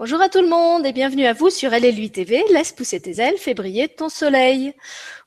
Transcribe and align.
Bonjour 0.00 0.22
à 0.22 0.30
tout 0.30 0.40
le 0.40 0.48
monde 0.48 0.86
et 0.86 0.94
bienvenue 0.94 1.26
à 1.26 1.34
vous 1.34 1.50
sur 1.50 1.72
LLUI 1.72 2.08
TV. 2.08 2.42
Laisse 2.54 2.72
pousser 2.72 3.00
tes 3.00 3.20
ailes, 3.20 3.36
fais 3.36 3.52
briller 3.52 3.86
ton 3.86 4.08
soleil. 4.08 4.72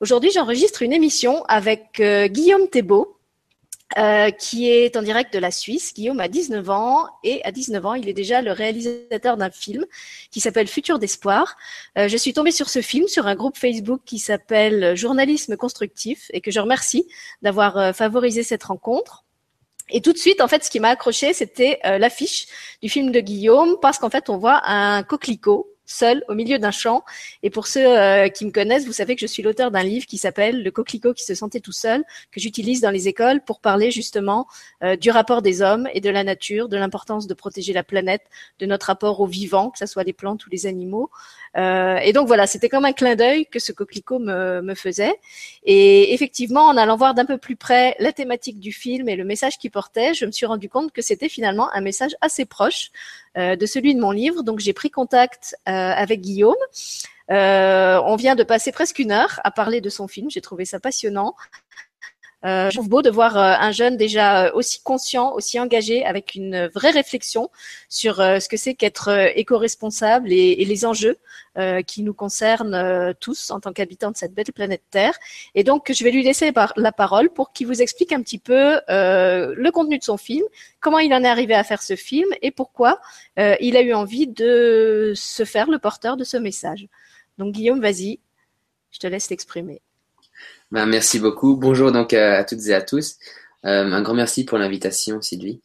Aujourd'hui, 0.02 0.32
j'enregistre 0.34 0.82
une 0.82 0.94
émission 0.94 1.44
avec 1.44 2.00
euh, 2.00 2.26
Guillaume 2.26 2.68
Thébault, 2.68 3.20
euh, 4.00 4.32
qui 4.32 4.72
est 4.72 4.98
en 4.98 5.04
direct 5.04 5.32
de 5.32 5.38
la 5.38 5.52
Suisse. 5.52 5.94
Guillaume 5.94 6.20
a 6.20 6.28
19 6.28 6.68
ans 6.72 7.06
et 7.24 7.44
à 7.44 7.52
19 7.52 7.86
ans, 7.86 7.94
il 7.94 8.10
est 8.10 8.14
déjà 8.14 8.42
le 8.42 8.52
réalisateur 8.52 9.38
d'un 9.38 9.52
film 9.52 9.86
qui 10.32 10.40
s'appelle 10.40 10.68
Futur 10.68 10.98
d'espoir. 10.98 11.56
Euh, 12.00 12.08
je 12.08 12.18
suis 12.18 12.34
tombée 12.34 12.50
sur 12.50 12.68
ce 12.68 12.82
film 12.82 13.08
sur 13.08 13.28
un 13.28 13.36
groupe 13.36 13.60
Facebook 13.60 14.02
qui 14.06 14.18
s'appelle 14.18 14.98
Journalisme 14.98 15.56
constructif 15.56 16.32
et 16.34 16.42
que 16.42 16.50
je 16.50 16.60
remercie 16.60 17.08
d'avoir 17.44 17.96
favorisé 17.96 18.42
cette 18.42 18.64
rencontre. 18.64 19.23
Et 19.90 20.02
tout 20.02 20.14
de 20.14 20.18
suite, 20.18 20.42
en 20.42 20.48
fait, 20.48 20.64
ce 20.64 20.70
qui 20.70 20.80
m'a 20.80 20.90
accroché, 20.90 21.34
c'était 21.34 21.80
euh, 21.86 21.98
l'affiche 21.98 22.48
du 22.82 22.90
film 22.90 23.12
de 23.12 23.20
Guillaume, 23.20 23.78
parce 23.82 24.00
qu'en 24.00 24.10
fait, 24.10 24.30
on 24.30 24.38
voit 24.38 24.62
un 24.66 25.04
coquelicot 25.04 25.73
seul 25.86 26.24
au 26.28 26.34
milieu 26.34 26.60
d'un 26.60 26.72
champ. 26.72 27.04
Et 27.42 27.50
pour 27.50 27.68
ceux 27.68 27.86
euh, 27.86 28.30
qui 28.30 28.46
me 28.46 28.52
connaissent, 28.52 28.86
vous 28.86 28.94
savez 28.94 29.16
que 29.16 29.22
je 29.22 29.28
suis 29.28 29.44
l'auteur 29.44 29.72
d'un 29.72 29.84
livre 29.84 30.06
qui 30.06 30.18
s'appelle 30.18 30.64
Le 30.64 30.72
coquelicot 30.72 31.14
qui 31.14 31.24
se 31.24 31.36
sentait 31.36 31.60
tout 31.60 31.72
seul, 31.72 32.04
que 32.32 32.40
j'utilise 32.40 32.82
dans 32.82 32.92
les 32.92 33.08
écoles 33.08 33.42
pour 33.42 33.60
parler 33.60 33.92
justement 33.92 34.48
euh, 34.84 34.96
du 34.96 35.12
rapport 35.12 35.42
des 35.42 35.62
hommes 35.62 35.88
et 35.94 36.02
de 36.02 36.10
la 36.10 36.24
nature, 36.24 36.70
de 36.70 36.78
l'importance 36.78 37.28
de 37.28 37.34
protéger 37.34 37.74
la 37.74 37.84
planète, 37.84 38.24
de 38.60 38.66
notre 38.66 38.88
rapport 38.88 39.20
aux 39.20 39.28
vivants, 39.28 39.70
que 39.70 39.80
ce 39.80 39.86
soit 39.86 40.04
les 40.04 40.14
plantes 40.14 40.46
ou 40.46 40.50
les 40.50 40.66
animaux. 40.66 41.10
Euh, 41.58 41.98
et 41.98 42.14
donc 42.14 42.28
voilà, 42.28 42.48
c'était 42.48 42.70
comme 42.70 42.86
un 42.86 42.94
clin 42.94 43.16
d'œil 43.16 43.46
que 43.46 43.60
ce 43.60 43.72
coquelicot 43.72 44.20
me, 44.20 44.62
me 44.62 44.76
faisait. 44.76 45.14
Et 45.64 46.14
effectivement, 46.14 46.68
en 46.68 46.78
allant 46.78 46.98
voir 46.98 47.14
d'un 47.14 47.26
peu 47.26 47.38
plus 47.38 47.56
près 47.56 47.96
la 48.00 48.12
thématique 48.12 48.60
du 48.60 48.72
film 48.72 49.10
et 49.10 49.16
le 49.16 49.24
message 49.24 49.58
qu'il 49.58 49.72
portait, 49.72 50.14
je 50.14 50.26
me 50.26 50.32
suis 50.32 50.46
rendu 50.46 50.70
compte 50.70 50.92
que 50.92 51.02
c'était 51.02 51.30
finalement 51.30 51.72
un 51.74 51.82
message 51.82 52.16
assez 52.22 52.46
proche 52.46 52.92
de 53.36 53.66
celui 53.66 53.96
de 53.96 54.00
mon 54.00 54.12
livre. 54.12 54.44
Donc 54.44 54.60
j'ai 54.60 54.74
pris 54.74 54.92
contact 54.92 55.56
euh, 55.68 55.72
avec 55.72 56.22
Guillaume. 56.22 56.56
Euh, 57.32 58.02
on 58.06 58.16
vient 58.16 58.36
de 58.36 58.44
passer 58.44 58.72
presque 58.72 59.00
une 59.00 59.12
heure 59.12 59.40
à 59.44 59.52
parler 59.52 59.82
de 59.82 59.90
son 59.90 60.08
film. 60.08 60.30
J'ai 60.30 60.42
trouvé 60.42 60.66
ça 60.66 60.80
passionnant. 60.80 61.36
Euh, 62.46 62.70
je 62.70 62.76
trouve 62.76 62.90
beau 62.90 63.02
de 63.02 63.10
voir 63.10 63.38
euh, 63.38 63.56
un 63.58 63.72
jeune 63.72 63.96
déjà 63.96 64.48
euh, 64.48 64.52
aussi 64.54 64.82
conscient, 64.82 65.34
aussi 65.34 65.60
engagé, 65.60 66.06
avec 66.06 66.36
une 66.36 66.68
vraie 66.68 66.92
réflexion 66.92 67.50
sur 67.88 68.18
ce 68.18 68.50
que 68.50 68.58
c'est 68.58 68.74
qu'être 68.74 69.10
éco-responsable 69.36 70.32
et, 70.32 70.52
et, 70.60 70.66
les 70.66 70.86
enjeux 70.86 71.18
qui 71.86 72.02
nous 72.02 72.16
concernent 72.16 73.14
tous 73.20 73.52
en 73.52 73.60
tant 73.60 73.74
qu'habitants 73.74 74.10
de 74.10 74.18
cette 74.18 74.34
belle 74.34 74.52
planète 74.54 74.82
Terre. 74.90 75.14
Et 75.54 75.64
donc, 75.64 75.92
je 75.94 76.04
vais 76.04 76.10
lui 76.10 76.24
laisser 76.24 76.52
la 76.78 76.92
parole 76.92 77.30
pour 77.30 77.54
qu'il 77.54 77.68
vous 77.68 77.82
explique 77.82 78.12
un 78.12 78.22
petit 78.22 78.40
peu 78.40 78.80
le 78.88 79.70
contenu 79.70 80.00
de 80.00 80.04
son 80.04 80.18
film, 80.18 80.44
comment 80.80 81.00
il 81.00 81.14
en 81.14 81.24
est 81.24 81.28
arrivé 81.28 81.54
à 81.54 81.64
faire 81.64 81.82
ce 81.82 81.96
film 81.96 82.28
et 82.42 82.50
pourquoi 82.50 83.00
il 83.38 83.78
a 83.78 83.82
eu 83.82 83.94
envie 83.94 84.28
de 84.28 85.14
se 85.16 85.46
faire 85.46 85.70
le 85.70 85.78
porteur 85.78 86.18
de 86.18 86.24
ce 86.24 86.38
message. 86.38 86.88
Donc, 87.38 87.54
Guillaume, 87.54 87.82
vas-y, 87.82 88.20
je 88.92 89.00
te 89.00 89.08
laisse 89.08 89.30
l'exprimer. 89.30 89.82
Ben, 90.74 90.88
merci 90.88 91.20
beaucoup. 91.20 91.56
Bonjour 91.56 91.92
donc 91.92 92.14
euh, 92.14 92.40
à 92.40 92.44
toutes 92.44 92.66
et 92.66 92.74
à 92.74 92.82
tous. 92.82 93.18
Euh, 93.64 93.92
un 93.92 94.02
grand 94.02 94.16
merci 94.16 94.44
pour 94.44 94.58
l'invitation, 94.58 95.22
Sylvie. 95.22 95.62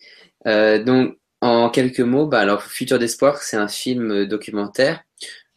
Euh, 0.47 0.85
donc, 0.85 1.17
en 1.41 1.71
quelques 1.71 2.01
mots, 2.01 2.27
bah, 2.27 2.41
alors 2.41 2.63
Futur 2.63 2.99
d'espoir, 2.99 3.39
c'est 3.39 3.57
un 3.57 3.69
film 3.69 4.27
documentaire 4.27 5.01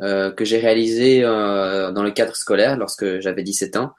euh, 0.02 0.32
que 0.32 0.46
j'ai 0.46 0.58
réalisé 0.58 1.26
euh, 1.26 1.92
dans 1.92 2.02
le 2.02 2.12
cadre 2.12 2.34
scolaire 2.34 2.78
lorsque 2.78 3.20
j'avais 3.20 3.44
17 3.44 3.76
ans. 3.76 3.92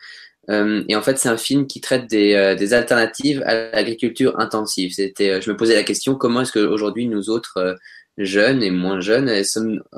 et 0.49 0.97
en 0.97 1.03
fait, 1.03 1.19
c'est 1.19 1.29
un 1.29 1.37
film 1.37 1.67
qui 1.67 1.83
traite 1.83 2.07
des, 2.09 2.57
des 2.59 2.73
alternatives 2.73 3.43
à 3.45 3.73
l'agriculture 3.73 4.41
intensive. 4.41 4.95
C'était, 4.95 5.43
je 5.43 5.51
me 5.51 5.57
posais 5.59 5.75
la 5.75 5.83
question 5.83 6.15
comment 6.15 6.41
est-ce 6.41 6.53
qu'aujourd'hui 6.53 7.09
nous 7.09 7.29
autres 7.29 7.77
jeunes 8.17 8.63
et 8.63 8.71
moins 8.71 9.01
jeunes, 9.01 9.31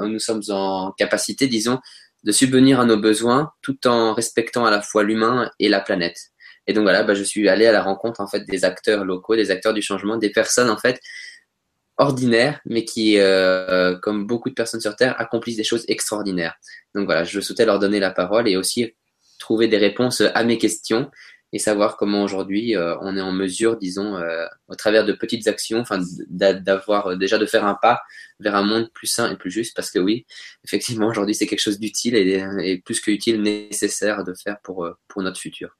nous 0.01 0.19
sommes 0.19 0.43
en 0.49 0.91
capacité, 0.99 1.47
disons, 1.47 1.79
de 2.25 2.33
subvenir 2.33 2.81
à 2.81 2.85
nos 2.85 2.97
besoins 2.97 3.53
tout 3.63 3.87
en 3.87 4.15
respectant 4.15 4.65
à 4.65 4.71
la 4.71 4.81
fois 4.81 5.03
l'humain 5.03 5.51
et 5.59 5.69
la 5.69 5.81
planète. 5.81 6.17
Et 6.67 6.73
donc 6.73 6.83
voilà, 6.83 7.03
bah, 7.03 7.15
je 7.15 7.23
suis 7.23 7.49
allé 7.49 7.67
à 7.67 7.73
la 7.73 7.83
rencontre 7.83 8.21
en 8.21 8.27
fait 8.27 8.45
des 8.47 8.65
acteurs 8.65 9.05
locaux, 9.05 9.37
des 9.37 9.51
acteurs 9.51 9.75
du 9.75 9.83
changement, 9.83 10.17
des 10.17 10.31
personnes 10.31 10.71
en 10.71 10.79
fait 10.79 11.01
ordinaires, 11.97 12.61
mais 12.65 12.85
qui, 12.85 13.19
euh, 13.19 13.97
comme 13.99 14.27
beaucoup 14.27 14.49
de 14.49 14.55
personnes 14.55 14.81
sur 14.81 14.97
Terre, 14.97 15.15
accomplissent 15.21 15.59
des 15.59 15.65
choses 15.65 15.85
extraordinaires. 15.89 16.55
Donc 16.95 17.05
voilà, 17.05 17.25
je 17.25 17.41
souhaitais 17.41 17.67
leur 17.67 17.79
donner 17.79 18.01
la 18.01 18.11
parole 18.11 18.49
et 18.49 18.57
aussi 18.57 18.95
trouver 19.39 19.69
des 19.69 19.77
réponses 19.77 20.23
à 20.35 20.45
mes 20.45 20.59
questions 20.59 21.11
et 21.55 21.61
savoir 21.61 21.97
comment 21.97 22.25
aujourd'hui 22.25 22.77
euh, 22.77 22.97
on 23.01 23.17
est 23.17 23.21
en 23.21 23.31
mesure, 23.31 23.77
disons, 23.77 24.17
euh, 24.17 24.45
au 24.67 24.75
travers 24.75 25.05
de 25.05 25.13
petites 25.13 25.47
actions, 25.47 25.79
enfin, 25.79 26.01
d'avoir 26.29 27.07
euh, 27.07 27.17
déjà 27.17 27.39
de 27.39 27.47
faire 27.47 27.65
un 27.65 27.79
pas 27.81 28.03
vers 28.41 28.57
un 28.57 28.65
monde 28.65 28.91
plus 28.93 29.07
sain 29.07 29.31
et 29.31 29.37
plus 29.37 29.53
juste, 29.53 29.77
parce 29.77 29.93
que 29.93 30.01
oui, 30.01 30.27
effectivement, 30.65 31.07
aujourd'hui, 31.07 31.37
c'est 31.37 31.47
quelque 31.47 31.61
chose 31.61 31.79
d'utile 31.79 32.17
et, 32.17 32.45
et, 32.65 32.79
plus 32.79 33.01
que 33.01 33.13
utile, 33.13 33.41
nécessaire 33.41 34.25
de 34.25 34.35
faire 34.35 34.57
pour, 34.65 34.89
pour 35.07 35.23
notre 35.23 35.39
futur. 35.39 35.77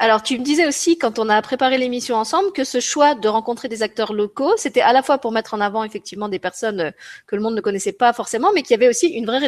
Alors, 0.00 0.22
tu 0.22 0.38
me 0.38 0.44
disais 0.44 0.64
aussi, 0.64 0.96
quand 0.96 1.18
on 1.18 1.28
a 1.28 1.42
préparé 1.42 1.76
l'émission 1.76 2.14
ensemble, 2.14 2.52
que 2.52 2.62
ce 2.62 2.78
choix 2.78 3.16
de 3.16 3.26
rencontrer 3.26 3.66
des 3.66 3.82
acteurs 3.82 4.12
locaux, 4.12 4.54
c'était 4.56 4.80
à 4.80 4.92
la 4.92 5.02
fois 5.02 5.18
pour 5.18 5.32
mettre 5.32 5.54
en 5.54 5.60
avant 5.60 5.82
effectivement 5.82 6.28
des 6.28 6.38
personnes 6.38 6.80
euh, 6.80 6.90
que 7.26 7.34
le 7.34 7.42
monde 7.42 7.56
ne 7.56 7.60
connaissait 7.60 7.90
pas 7.90 8.12
forcément, 8.12 8.52
mais 8.54 8.62
qu'il 8.62 8.70
y 8.70 8.74
avait 8.74 8.88
aussi 8.88 9.08
une 9.08 9.26
vraie 9.26 9.40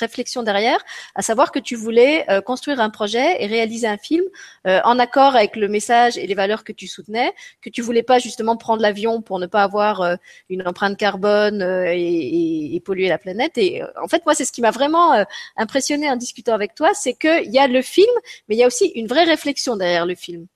réflexion 0.00 0.42
derrière, 0.42 0.82
à 1.14 1.20
savoir 1.20 1.52
que 1.52 1.58
tu 1.58 1.76
voulais 1.76 2.24
euh, 2.30 2.40
construire 2.40 2.80
un 2.80 2.88
projet 2.88 3.42
et 3.42 3.46
réaliser 3.46 3.86
un 3.86 3.98
film 3.98 4.24
euh, 4.66 4.80
en 4.84 4.98
accord 4.98 5.36
avec 5.36 5.56
le 5.56 5.68
message 5.68 6.16
et 6.16 6.26
les 6.26 6.34
valeurs 6.34 6.64
que 6.64 6.72
tu 6.72 6.86
soutenais, 6.86 7.34
que 7.60 7.68
tu 7.68 7.82
voulais 7.82 8.02
pas 8.02 8.18
justement 8.18 8.56
prendre 8.56 8.80
l'avion 8.80 9.20
pour 9.20 9.38
ne 9.38 9.46
pas 9.46 9.62
avoir 9.62 10.16
une 10.48 10.66
empreinte 10.66 10.96
carbone 10.96 11.62
et, 11.62 12.74
et, 12.74 12.80
polluer 12.80 13.08
la 13.08 13.18
planète. 13.18 13.58
Et 13.58 13.82
en 14.02 14.08
fait, 14.08 14.24
moi, 14.24 14.34
c'est 14.34 14.46
ce 14.46 14.52
qui 14.52 14.62
m'a 14.62 14.70
vraiment 14.70 15.24
impressionné 15.56 16.10
en 16.10 16.16
discutant 16.16 16.54
avec 16.54 16.74
toi, 16.74 16.92
c'est 16.94 17.14
qu'il 17.14 17.50
y 17.50 17.58
a 17.58 17.66
le 17.66 17.82
film, 17.82 18.10
mais 18.48 18.54
il 18.54 18.58
y 18.58 18.64
a 18.64 18.66
aussi 18.66 18.86
une 18.94 19.06
vraie 19.06 19.24
réflexion 19.24 19.76
derrière 19.76 19.97
le 20.06 20.14
film 20.14 20.46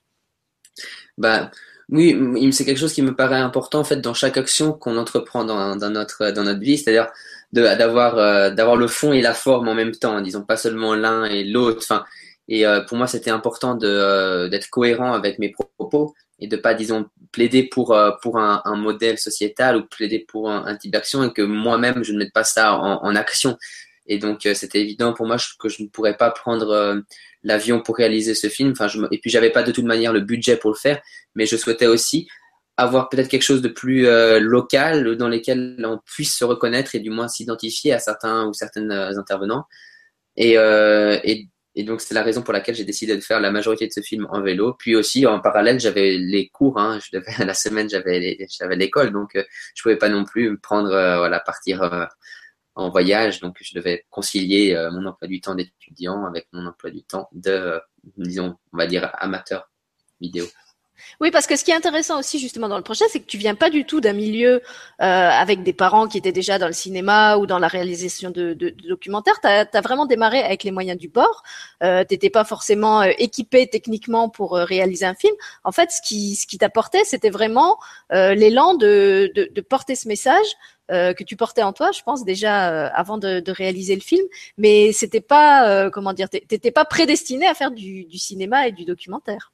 Bah 1.17 1.51
oui, 1.89 2.51
c'est 2.53 2.65
quelque 2.65 2.79
chose 2.79 2.93
qui 2.93 3.01
me 3.01 3.15
paraît 3.15 3.37
important 3.37 3.81
en 3.81 3.83
fait 3.83 3.97
dans 3.97 4.13
chaque 4.13 4.37
action 4.37 4.73
qu'on 4.73 4.97
entreprend 4.97 5.43
dans, 5.43 5.75
notre 5.75 6.31
dans 6.31 6.43
notre 6.43 6.59
vie, 6.59 6.77
c'est-à-dire 6.77 7.11
d'avoir 7.51 8.17
euh, 8.17 8.49
d'avoir 8.49 8.77
le 8.77 8.87
fond 8.87 9.13
et 9.13 9.21
la 9.21 9.33
forme 9.33 9.67
en 9.67 9.75
même 9.75 9.91
temps, 9.91 10.19
disons 10.21 10.43
pas 10.43 10.57
seulement 10.57 10.95
l'un 10.95 11.25
et 11.25 11.43
l'autre. 11.43 11.81
Enfin, 11.83 12.03
et 12.47 12.65
euh, 12.65 12.81
pour 12.81 12.97
moi 12.97 13.07
c'était 13.07 13.29
important 13.31 13.75
de 13.75 13.87
euh, 13.87 14.49
d'être 14.49 14.69
cohérent 14.69 15.13
avec 15.13 15.39
mes 15.39 15.53
propos 15.77 16.15
et 16.39 16.47
de 16.47 16.55
pas 16.57 16.73
disons 16.73 17.05
plaider 17.31 17.63
pour 17.63 17.95
pour 18.21 18.39
un, 18.39 18.75
modèle 18.75 19.19
sociétal 19.19 19.77
ou 19.77 19.85
plaider 19.85 20.25
pour 20.27 20.49
un, 20.49 20.75
type 20.77 20.91
d'action 20.91 21.23
et 21.23 21.33
que 21.33 21.41
moi-même 21.41 22.03
je 22.03 22.13
ne 22.13 22.19
mette 22.19 22.33
pas 22.33 22.43
ça 22.43 22.75
en, 22.75 23.03
en 23.03 23.15
action. 23.15 23.57
Et 24.05 24.17
donc 24.17 24.47
c'était 24.53 24.81
évident 24.81 25.13
pour 25.13 25.25
moi 25.25 25.37
que 25.59 25.69
je 25.69 25.81
ne 25.81 25.87
pourrais 25.87 26.17
pas 26.17 26.31
prendre 26.31 27.03
l'avion 27.43 27.81
pour 27.81 27.97
réaliser 27.97 28.35
ce 28.35 28.47
film. 28.47 28.73
Et 29.11 29.19
puis 29.19 29.29
j'avais 29.29 29.51
pas 29.51 29.63
de 29.63 29.71
toute 29.71 29.85
manière 29.85 30.13
le 30.13 30.21
budget 30.21 30.57
pour 30.57 30.71
le 30.71 30.75
faire, 30.75 31.01
mais 31.35 31.45
je 31.45 31.55
souhaitais 31.55 31.87
aussi 31.87 32.27
avoir 32.77 33.09
peut-être 33.09 33.27
quelque 33.27 33.43
chose 33.43 33.61
de 33.61 33.67
plus 33.67 34.07
euh, 34.07 34.39
local 34.39 35.15
dans 35.15 35.29
lequel 35.29 35.77
on 35.85 35.99
puisse 36.05 36.35
se 36.35 36.43
reconnaître 36.43 36.95
et 36.95 36.99
du 36.99 37.11
moins 37.11 37.27
s'identifier 37.27 37.93
à 37.93 37.99
certains 37.99 38.47
ou 38.47 38.53
certaines 38.53 38.91
euh, 38.91 39.17
intervenants. 39.17 39.65
Et, 40.35 40.57
euh, 40.57 41.19
donc 41.85 42.01
c'est 42.01 42.13
la 42.13 42.23
raison 42.23 42.41
pour 42.43 42.53
laquelle 42.53 42.75
j'ai 42.75 42.83
décidé 42.83 43.15
de 43.15 43.21
faire 43.21 43.39
la 43.39 43.51
majorité 43.51 43.87
de 43.87 43.91
ce 43.91 44.01
film 44.01 44.27
en 44.31 44.41
vélo. 44.41 44.73
Puis 44.77 44.95
aussi 44.95 45.27
en 45.27 45.39
parallèle 45.39 45.79
j'avais 45.79 46.17
les 46.17 46.49
cours. 46.49 46.79
Hein, 46.79 46.99
je 47.03 47.17
devais, 47.17 47.31
la 47.45 47.53
semaine 47.53 47.89
j'avais 47.89 48.37
l'école, 48.75 49.11
donc 49.11 49.35
euh, 49.35 49.43
je 49.75 49.83
pouvais 49.83 49.97
pas 49.97 50.09
non 50.09 50.23
plus 50.25 50.57
prendre 50.57 50.89
voilà 50.89 51.39
partir 51.39 52.07
en 52.75 52.89
voyage, 52.89 53.39
donc 53.39 53.57
je 53.61 53.75
devais 53.75 54.05
concilier 54.09 54.73
euh, 54.73 54.91
mon 54.91 55.05
emploi 55.05 55.27
du 55.27 55.41
temps 55.41 55.55
d'étudiant 55.55 56.25
avec 56.25 56.47
mon 56.51 56.65
emploi 56.65 56.89
du 56.89 57.03
temps 57.03 57.29
de, 57.31 57.51
euh, 57.51 57.79
disons, 58.17 58.57
on 58.71 58.77
va 58.77 58.87
dire, 58.87 59.11
amateur 59.13 59.69
vidéo. 60.19 60.45
Oui, 61.21 61.31
parce 61.31 61.47
que 61.47 61.55
ce 61.55 61.63
qui 61.63 61.71
est 61.71 61.75
intéressant 61.75 62.19
aussi 62.19 62.39
justement 62.39 62.67
dans 62.67 62.77
le 62.77 62.83
projet, 62.83 63.05
c'est 63.09 63.19
que 63.19 63.25
tu 63.25 63.37
viens 63.37 63.55
pas 63.55 63.69
du 63.69 63.85
tout 63.85 64.01
d'un 64.01 64.13
milieu 64.13 64.55
euh, 64.55 64.59
avec 64.99 65.63
des 65.63 65.73
parents 65.73 66.07
qui 66.07 66.17
étaient 66.17 66.31
déjà 66.31 66.59
dans 66.59 66.67
le 66.67 66.73
cinéma 66.73 67.37
ou 67.37 67.45
dans 67.45 67.59
la 67.59 67.67
réalisation 67.67 68.29
de, 68.29 68.53
de, 68.53 68.69
de 68.69 68.87
documentaires. 68.87 69.39
Tu 69.41 69.47
as, 69.47 69.81
vraiment 69.81 70.05
démarré 70.05 70.39
avec 70.39 70.63
les 70.63 70.71
moyens 70.71 70.97
du 70.97 71.09
bord. 71.09 71.43
Euh, 71.83 72.03
tu 72.07 72.13
n'étais 72.13 72.29
pas 72.29 72.43
forcément 72.43 73.01
euh, 73.01 73.11
équipé 73.17 73.67
techniquement 73.67 74.29
pour 74.29 74.57
euh, 74.57 74.63
réaliser 74.65 75.05
un 75.05 75.15
film. 75.15 75.33
En 75.63 75.71
fait, 75.71 75.91
ce 75.91 76.01
qui, 76.01 76.35
ce 76.35 76.47
qui 76.47 76.57
t'apportait, 76.57 77.03
c'était 77.05 77.29
vraiment 77.29 77.77
euh, 78.11 78.33
l'élan 78.33 78.75
de, 78.75 79.31
de, 79.33 79.61
porter 79.61 79.95
ce 79.95 80.07
message 80.07 80.45
que 80.89 81.23
tu 81.23 81.35
portais 81.35 81.63
en 81.63 81.73
toi, 81.73 81.91
je 81.91 82.03
pense 82.03 82.23
déjà 82.23 82.87
avant 82.89 83.17
de, 83.17 83.39
de, 83.39 83.51
réaliser 83.51 83.95
le 83.95 84.01
film, 84.01 84.23
mais 84.57 84.91
c'était 84.91 85.21
pas 85.21 85.89
comment 85.89 86.13
dire, 86.13 86.29
t'étais 86.29 86.71
pas 86.71 86.85
prédestiné 86.85 87.47
à 87.47 87.55
faire 87.55 87.71
du, 87.71 88.05
du 88.05 88.19
cinéma 88.19 88.67
et 88.67 88.71
du 88.71 88.85
documentaire. 88.85 89.53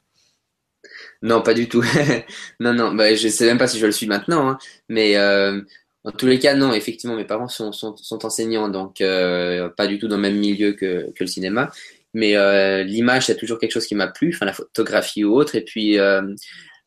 Non, 1.21 1.41
pas 1.41 1.53
du 1.53 1.67
tout. 1.67 1.83
non, 2.59 2.73
non, 2.73 2.93
bah, 2.93 3.13
je 3.15 3.27
sais 3.27 3.45
même 3.45 3.57
pas 3.57 3.67
si 3.67 3.79
je 3.79 3.85
le 3.85 3.91
suis 3.91 4.07
maintenant, 4.07 4.49
hein. 4.49 4.57
mais 4.87 5.17
euh, 5.17 5.61
en 6.05 6.11
tous 6.11 6.27
les 6.27 6.39
cas, 6.39 6.55
non, 6.55 6.73
effectivement, 6.73 7.15
mes 7.15 7.25
parents 7.25 7.49
sont, 7.49 7.71
sont, 7.71 7.95
sont 7.97 8.25
enseignants, 8.25 8.69
donc 8.69 9.01
euh, 9.01 9.69
pas 9.69 9.87
du 9.87 9.99
tout 9.99 10.07
dans 10.07 10.15
le 10.15 10.21
même 10.21 10.37
milieu 10.37 10.73
que, 10.73 11.11
que 11.11 11.23
le 11.23 11.27
cinéma. 11.27 11.71
Mais 12.13 12.35
euh, 12.35 12.83
l'image, 12.83 13.27
c'est 13.27 13.35
toujours 13.37 13.59
quelque 13.59 13.71
chose 13.71 13.85
qui 13.85 13.95
m'a 13.95 14.07
plu, 14.07 14.31
enfin 14.33 14.45
la 14.45 14.53
photographie 14.53 15.23
ou 15.23 15.35
autre, 15.35 15.55
et 15.55 15.61
puis 15.63 15.99
euh, 15.99 16.21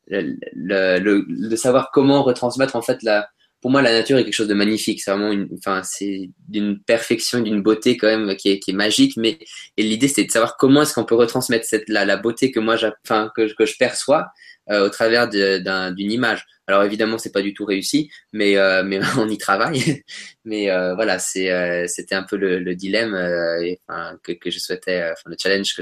le, 0.07 0.35
le, 0.53 1.25
le, 1.27 1.55
savoir 1.55 1.91
comment 1.93 2.23
retransmettre 2.23 2.75
en 2.75 2.81
fait 2.81 3.01
la, 3.03 3.29
pour 3.63 3.71
moi, 3.71 3.81
la 3.81 3.93
nature 3.93 4.17
est 4.17 4.25
quelque 4.25 4.33
chose 4.33 4.49
de 4.49 4.53
magnifique. 4.53 5.01
C'est 5.01 5.11
vraiment 5.11 5.31
une, 5.31 5.47
enfin, 5.57 5.83
c'est 5.83 6.29
d'une 6.49 6.81
perfection, 6.81 7.39
d'une 7.39 7.63
beauté 7.63 7.95
quand 7.95 8.07
même 8.07 8.35
qui 8.35 8.49
est, 8.49 8.59
qui 8.59 8.71
est 8.71 8.73
magique. 8.73 9.13
Mais 9.15 9.39
et 9.77 9.83
l'idée, 9.83 10.09
c'est 10.09 10.25
de 10.25 10.31
savoir 10.31 10.57
comment 10.57 10.81
est-ce 10.81 10.93
qu'on 10.93 11.05
peut 11.05 11.15
retransmettre 11.15 11.63
cette 11.63 11.87
la, 11.87 12.03
la 12.03 12.17
beauté 12.17 12.51
que 12.51 12.59
moi, 12.59 12.75
enfin, 13.05 13.31
que, 13.33 13.53
que 13.55 13.65
je 13.65 13.77
perçois 13.77 14.25
euh, 14.69 14.85
au 14.85 14.89
travers 14.89 15.29
d'une 15.29 16.11
image. 16.11 16.45
Alors 16.67 16.83
évidemment, 16.83 17.17
c'est 17.17 17.31
pas 17.31 17.41
du 17.41 17.53
tout 17.53 17.63
réussi, 17.63 18.09
mais 18.33 18.57
euh, 18.57 18.83
mais 18.83 18.99
on 19.17 19.29
y 19.29 19.37
travaille. 19.37 20.03
mais 20.43 20.69
euh, 20.69 20.93
voilà, 20.95 21.17
c'est 21.17 21.49
euh, 21.49 21.87
c'était 21.87 22.15
un 22.15 22.23
peu 22.23 22.35
le, 22.35 22.59
le 22.59 22.75
dilemme 22.75 23.15
et, 23.61 23.79
enfin, 23.87 24.17
que, 24.23 24.33
que 24.33 24.51
je 24.51 24.59
souhaitais, 24.59 25.03
enfin 25.03 25.29
le 25.29 25.37
challenge 25.41 25.73
que 25.73 25.81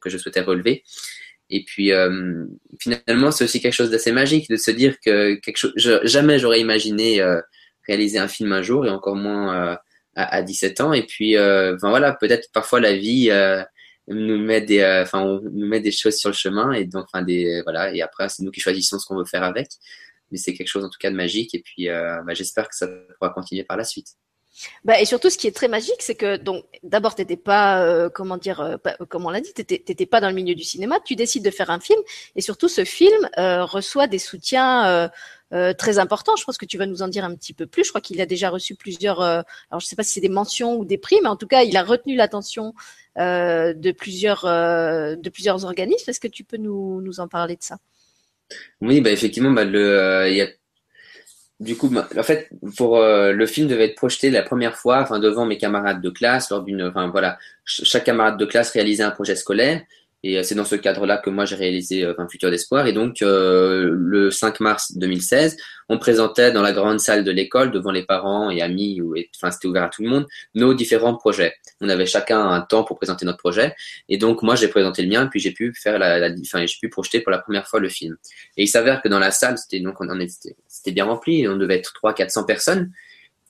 que 0.00 0.10
je 0.10 0.18
souhaitais 0.18 0.40
relever. 0.40 0.82
Et 1.50 1.64
puis 1.64 1.92
euh, 1.92 2.46
finalement, 2.80 3.30
c'est 3.32 3.44
aussi 3.44 3.60
quelque 3.60 3.74
chose 3.74 3.90
d'assez 3.90 4.12
magique 4.12 4.48
de 4.48 4.56
se 4.56 4.70
dire 4.70 4.96
que 5.04 5.34
quelque 5.34 5.56
chose, 5.56 5.72
jamais 6.04 6.38
j'aurais 6.38 6.60
imaginé 6.60 7.20
euh, 7.20 7.40
réaliser 7.88 8.18
un 8.18 8.28
film 8.28 8.52
un 8.52 8.62
jour 8.62 8.86
et 8.86 8.90
encore 8.90 9.16
moins 9.16 9.72
euh, 9.72 9.76
à, 10.14 10.36
à, 10.36 10.42
17 10.42 10.80
ans. 10.80 10.92
Et 10.92 11.04
puis, 11.04 11.36
enfin 11.36 11.90
voilà, 11.90 12.12
peut-être 12.14 12.50
parfois 12.52 12.80
la 12.80 12.96
vie 12.96 13.30
nous 14.08 14.38
met 14.38 14.60
des, 14.60 14.84
enfin, 15.02 15.22
on 15.22 15.40
nous 15.40 15.66
met 15.66 15.80
des 15.80 15.92
choses 15.92 16.16
sur 16.16 16.30
le 16.30 16.34
chemin 16.34 16.72
et 16.72 16.84
donc, 16.84 17.06
enfin 17.12 17.22
des, 17.22 17.62
voilà. 17.64 17.92
Et 17.94 18.02
après, 18.02 18.28
c'est 18.28 18.42
nous 18.42 18.50
qui 18.50 18.60
choisissons 18.60 18.98
ce 18.98 19.06
qu'on 19.06 19.16
veut 19.16 19.24
faire 19.24 19.44
avec. 19.44 19.68
Mais 20.30 20.38
c'est 20.38 20.54
quelque 20.54 20.68
chose 20.68 20.84
en 20.84 20.88
tout 20.88 20.98
cas 21.00 21.10
de 21.10 21.16
magique. 21.16 21.54
Et 21.54 21.62
puis, 21.62 21.88
bah, 21.88 22.34
j'espère 22.34 22.68
que 22.68 22.76
ça 22.76 22.88
pourra 23.18 23.30
continuer 23.30 23.64
par 23.64 23.76
la 23.76 23.84
suite. 23.84 24.08
Bah, 24.84 25.00
et 25.00 25.04
surtout, 25.04 25.30
ce 25.30 25.38
qui 25.38 25.46
est 25.46 25.54
très 25.54 25.68
magique, 25.68 26.00
c'est 26.00 26.14
que 26.14 26.36
donc 26.36 26.64
d'abord, 26.82 27.14
t'étais 27.14 27.36
pas, 27.36 27.82
euh, 27.82 28.08
comment 28.08 28.36
dire, 28.36 28.60
euh, 28.60 28.76
comme 29.08 29.26
on 29.26 29.30
l'a 29.30 29.40
dit, 29.40 29.52
t'étais, 29.52 29.78
t'étais 29.78 30.06
pas 30.06 30.20
dans 30.20 30.28
le 30.28 30.34
milieu 30.34 30.54
du 30.54 30.64
cinéma. 30.64 30.98
Tu 31.04 31.16
décides 31.16 31.44
de 31.44 31.50
faire 31.50 31.70
un 31.70 31.80
film, 31.80 32.00
et 32.36 32.40
surtout, 32.40 32.68
ce 32.68 32.84
film 32.84 33.28
euh, 33.38 33.64
reçoit 33.64 34.06
des 34.06 34.18
soutiens 34.18 35.10
très 35.78 35.98
importants. 35.98 36.36
Je 36.36 36.44
pense 36.44 36.58
que 36.58 36.66
tu 36.66 36.78
vas 36.78 36.86
nous 36.86 37.02
en 37.02 37.08
dire 37.08 37.24
un 37.24 37.34
petit 37.34 37.52
peu 37.52 37.66
plus. 37.66 37.84
Je 37.84 37.88
crois 37.88 38.00
qu'il 38.00 38.20
a 38.20 38.26
déjà 38.26 38.50
reçu 38.50 38.76
plusieurs. 38.76 39.20
alors, 39.20 39.44
je 39.80 39.86
sais 39.86 39.96
pas 39.96 40.04
si 40.04 40.12
c'est 40.12 40.20
des 40.20 40.28
mentions 40.28 40.76
ou 40.76 40.84
des 40.84 40.98
prix, 40.98 41.18
mais 41.22 41.28
en 41.28 41.36
tout 41.36 41.48
cas, 41.48 41.62
il 41.62 41.76
a 41.76 41.82
retenu 41.82 42.14
l'attention 42.16 42.74
de 43.16 43.92
plusieurs 43.92 44.44
de 44.44 45.28
plusieurs 45.28 45.64
organismes. 45.64 46.10
Est-ce 46.10 46.20
que 46.20 46.28
tu 46.28 46.44
peux 46.44 46.56
nous 46.56 47.00
nous 47.02 47.20
en 47.20 47.28
parler 47.28 47.56
de 47.56 47.62
ça? 47.62 47.78
Oui, 48.80 49.00
bah 49.00 49.10
effectivement, 49.10 49.50
bah, 49.50 49.64
le, 49.64 50.26
il 50.28 50.36
y 50.36 50.42
a 50.42 50.48
du 51.60 51.76
coup, 51.76 51.90
en 51.94 52.22
fait, 52.22 52.48
pour 52.76 52.96
euh, 52.96 53.32
le 53.32 53.46
film 53.46 53.68
devait 53.68 53.84
être 53.84 53.94
projeté 53.94 54.30
la 54.30 54.42
première 54.42 54.76
fois, 54.76 55.00
enfin 55.02 55.18
devant 55.18 55.44
mes 55.44 55.58
camarades 55.58 56.00
de 56.00 56.08
classe, 56.08 56.50
lors 56.50 56.62
d'une, 56.62 56.82
enfin 56.82 57.08
voilà, 57.08 57.38
chaque 57.64 58.04
camarade 58.04 58.38
de 58.38 58.46
classe 58.46 58.70
réalisait 58.70 59.02
un 59.02 59.10
projet 59.10 59.36
scolaire, 59.36 59.82
et 60.22 60.38
euh, 60.38 60.42
c'est 60.42 60.54
dans 60.54 60.64
ce 60.64 60.76
cadre-là 60.76 61.18
que 61.18 61.30
moi 61.30 61.44
j'ai 61.44 61.56
réalisé 61.56 62.04
euh, 62.04 62.14
un 62.18 62.28
Futur 62.28 62.50
d'espoir. 62.50 62.86
Et 62.86 62.92
donc 62.92 63.22
euh, 63.22 63.90
le 63.94 64.30
5 64.30 64.60
mars 64.60 64.96
2016, 64.96 65.56
on 65.88 65.98
présentait 65.98 66.52
dans 66.52 66.62
la 66.62 66.72
grande 66.72 67.00
salle 67.00 67.24
de 67.24 67.30
l'école 67.30 67.70
devant 67.70 67.90
les 67.90 68.04
parents 68.04 68.50
et 68.50 68.60
amis, 68.62 69.00
ou 69.00 69.14
enfin 69.36 69.50
c'était 69.50 69.66
ouvert 69.66 69.84
à 69.84 69.88
tout 69.88 70.02
le 70.02 70.08
monde, 70.08 70.26
nos 70.54 70.74
différents 70.74 71.14
projets. 71.14 71.54
On 71.80 71.88
avait 71.88 72.06
chacun 72.06 72.40
un 72.40 72.60
temps 72.60 72.84
pour 72.84 72.98
présenter 72.98 73.24
notre 73.24 73.38
projet. 73.38 73.74
Et 74.08 74.18
donc 74.18 74.42
moi 74.42 74.56
j'ai 74.56 74.68
présenté 74.68 75.02
le 75.02 75.08
mien, 75.08 75.26
puis 75.26 75.40
j'ai 75.40 75.52
pu 75.52 75.72
faire 75.74 75.98
la, 75.98 76.18
la 76.18 76.34
enfin 76.40 76.64
j'ai 76.66 76.78
pu 76.80 76.88
projeter 76.88 77.20
pour 77.20 77.32
la 77.32 77.38
première 77.38 77.66
fois 77.66 77.80
le 77.80 77.88
film. 77.88 78.16
Et 78.56 78.64
il 78.64 78.68
s'avère 78.68 79.02
que 79.02 79.08
dans 79.08 79.18
la 79.18 79.30
salle, 79.30 79.58
c'était 79.58 79.80
donc 79.80 80.00
on 80.00 80.08
en 80.10 80.20
était, 80.20 80.56
c'était 80.68 80.92
bien 80.92 81.06
rempli, 81.06 81.48
on 81.48 81.56
devait 81.56 81.76
être 81.76 81.92
3 81.94 82.14
400 82.14 82.44
personnes. 82.44 82.92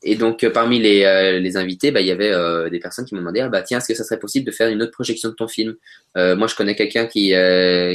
Et 0.03 0.17
donc, 0.17 0.45
euh, 0.45 0.51
parmi 0.51 0.79
les, 0.79 1.05
euh, 1.05 1.39
les 1.39 1.57
invités, 1.59 1.91
bah, 1.91 2.01
il 2.01 2.07
y 2.07 2.11
avait 2.11 2.33
euh, 2.33 2.71
des 2.71 2.79
personnes 2.79 3.05
qui 3.05 3.15
m'ont 3.15 3.21
demandé, 3.21 3.41
ah, 3.41 3.49
bah, 3.51 3.61
tiens, 3.61 3.79
est-ce 3.79 3.89
que 3.89 3.95
ça 3.95 4.05
serait 4.05 4.19
possible 4.19 4.47
de 4.47 4.51
faire 4.51 4.69
une 4.69 4.83
autre 4.83 4.93
projection 4.93 5.29
de 5.29 5.35
ton 5.35 5.47
film? 5.47 5.77
Moi, 6.17 6.47
je 6.49 6.55
connais 6.55 6.75
quelqu'un 6.75 7.07
qui, 7.07 7.33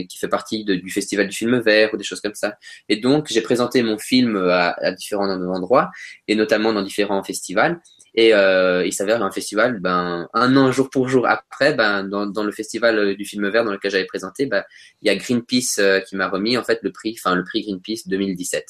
qui 0.08 0.18
fait 0.18 0.28
partie 0.28 0.64
de, 0.64 0.76
du 0.76 0.90
Festival 0.90 1.28
du 1.28 1.36
film 1.36 1.60
vert 1.60 1.94
ou 1.94 1.98
des 1.98 2.04
choses 2.04 2.22
comme 2.22 2.36
ça. 2.36 2.58
Et 2.90 2.98
donc, 2.98 3.28
j'ai 3.30 3.42
présenté 3.42 3.82
mon 3.84 3.98
film 3.98 4.38
à, 4.38 4.70
à, 4.72 4.92
différents 4.92 5.30
endroits, 5.30 5.92
et 6.28 6.36
notamment 6.36 6.74
dans 6.74 6.82
différents 6.82 7.24
festivals. 7.24 7.82
Et 8.14 8.30
il 8.30 8.94
s'avère 8.94 9.22
un 9.24 9.32
festival, 9.32 9.80
ben, 9.80 10.30
un 10.34 10.58
an 10.58 10.72
jour 10.72 10.90
pour 10.90 11.10
jour 11.10 11.28
après, 11.28 11.74
ben, 11.74 12.04
dans, 12.04 12.26
dans 12.26 12.44
le 12.44 12.52
festival 12.52 13.16
du 13.16 13.26
film 13.26 13.50
vert 13.50 13.66
dans 13.66 13.72
lequel 13.72 13.92
j'avais 13.92 14.06
présenté, 14.06 14.46
ben, 14.46 14.64
il 15.02 15.08
y 15.08 15.10
a 15.10 15.16
Greenpeace 15.16 15.82
qui 16.08 16.16
m'a 16.16 16.30
remis 16.30 16.58
en 16.58 16.64
fait 16.64 16.80
le 16.84 16.92
prix, 16.92 17.16
enfin 17.20 17.36
le 17.36 17.44
prix 17.44 17.64
Greenpeace 17.64 18.08
2017. 18.08 18.66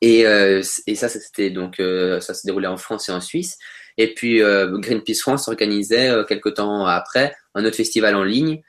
Et, 0.00 0.26
euh, 0.26 0.62
et 0.86 0.94
ça, 0.94 1.08
c'était 1.08 1.50
donc 1.50 1.80
euh, 1.80 2.20
ça 2.20 2.34
se 2.34 2.46
déroulait 2.46 2.68
en 2.68 2.76
France 2.76 3.08
et 3.08 3.12
en 3.12 3.20
Suisse. 3.20 3.56
Et 3.96 4.14
puis 4.14 4.42
euh, 4.42 4.78
Greenpeace 4.78 5.20
France 5.20 5.48
organisait 5.48 6.08
euh, 6.08 6.24
quelques 6.24 6.54
temps 6.54 6.86
après 6.86 7.34
un 7.54 7.64
autre 7.64 7.76
festival 7.76 8.14
en 8.14 8.24
ligne. 8.24 8.62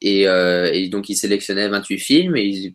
Et, 0.00 0.88
donc 0.90 1.10
ils 1.10 1.16
sélectionnaient 1.16 1.68
28 1.68 1.98
films 1.98 2.36
et, 2.36 2.74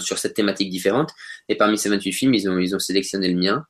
sur 0.00 0.18
cette 0.18 0.34
thématique 0.34 0.70
différente. 0.70 1.10
Et 1.48 1.56
parmi 1.56 1.78
ces 1.78 1.88
28 1.88 2.12
films, 2.12 2.34
ils 2.34 2.48
ont 2.48 2.58
ils 2.58 2.74
ont 2.76 2.78
sélectionné 2.78 3.28
le 3.28 3.38
mien. 3.38 3.64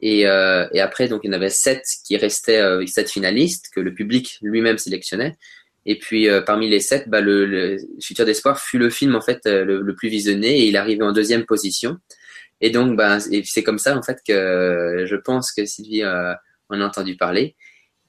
Et, 0.00 0.20
et 0.20 0.80
après 0.80 1.08
donc 1.08 1.20
il 1.24 1.26
y 1.26 1.30
en 1.30 1.34
avait 1.34 1.50
sept 1.50 1.84
qui 2.06 2.16
restaient, 2.16 2.62
sept 2.86 3.10
finalistes 3.10 3.68
que 3.74 3.80
le 3.80 3.92
public 3.92 4.38
lui-même 4.40 4.78
sélectionnait. 4.78 5.36
Et 5.86 5.98
puis 5.98 6.28
euh, 6.28 6.40
parmi 6.40 6.68
les 6.68 6.80
sept, 6.80 7.08
bah, 7.08 7.20
le, 7.20 7.76
Futur 8.02 8.24
d'espoir 8.24 8.58
fut 8.60 8.78
le 8.78 8.90
film 8.90 9.14
en 9.14 9.20
fait 9.20 9.40
euh, 9.46 9.64
le, 9.64 9.94
plus 9.94 10.08
visionné 10.08 10.60
et 10.60 10.68
il 10.68 10.76
arrivait 10.76 11.04
en 11.04 11.12
deuxième 11.12 11.44
position. 11.44 11.98
Et 12.60 12.70
donc 12.70 12.96
bah, 12.96 13.18
c'est 13.20 13.62
comme 13.62 13.78
ça 13.78 13.96
en 13.96 14.02
fait 14.02 14.18
que 14.26 15.04
je 15.06 15.16
pense 15.16 15.52
que 15.52 15.64
Sylvie 15.66 16.02
euh, 16.02 16.32
en 16.70 16.80
a 16.80 16.84
entendu 16.84 17.16
parler. 17.16 17.56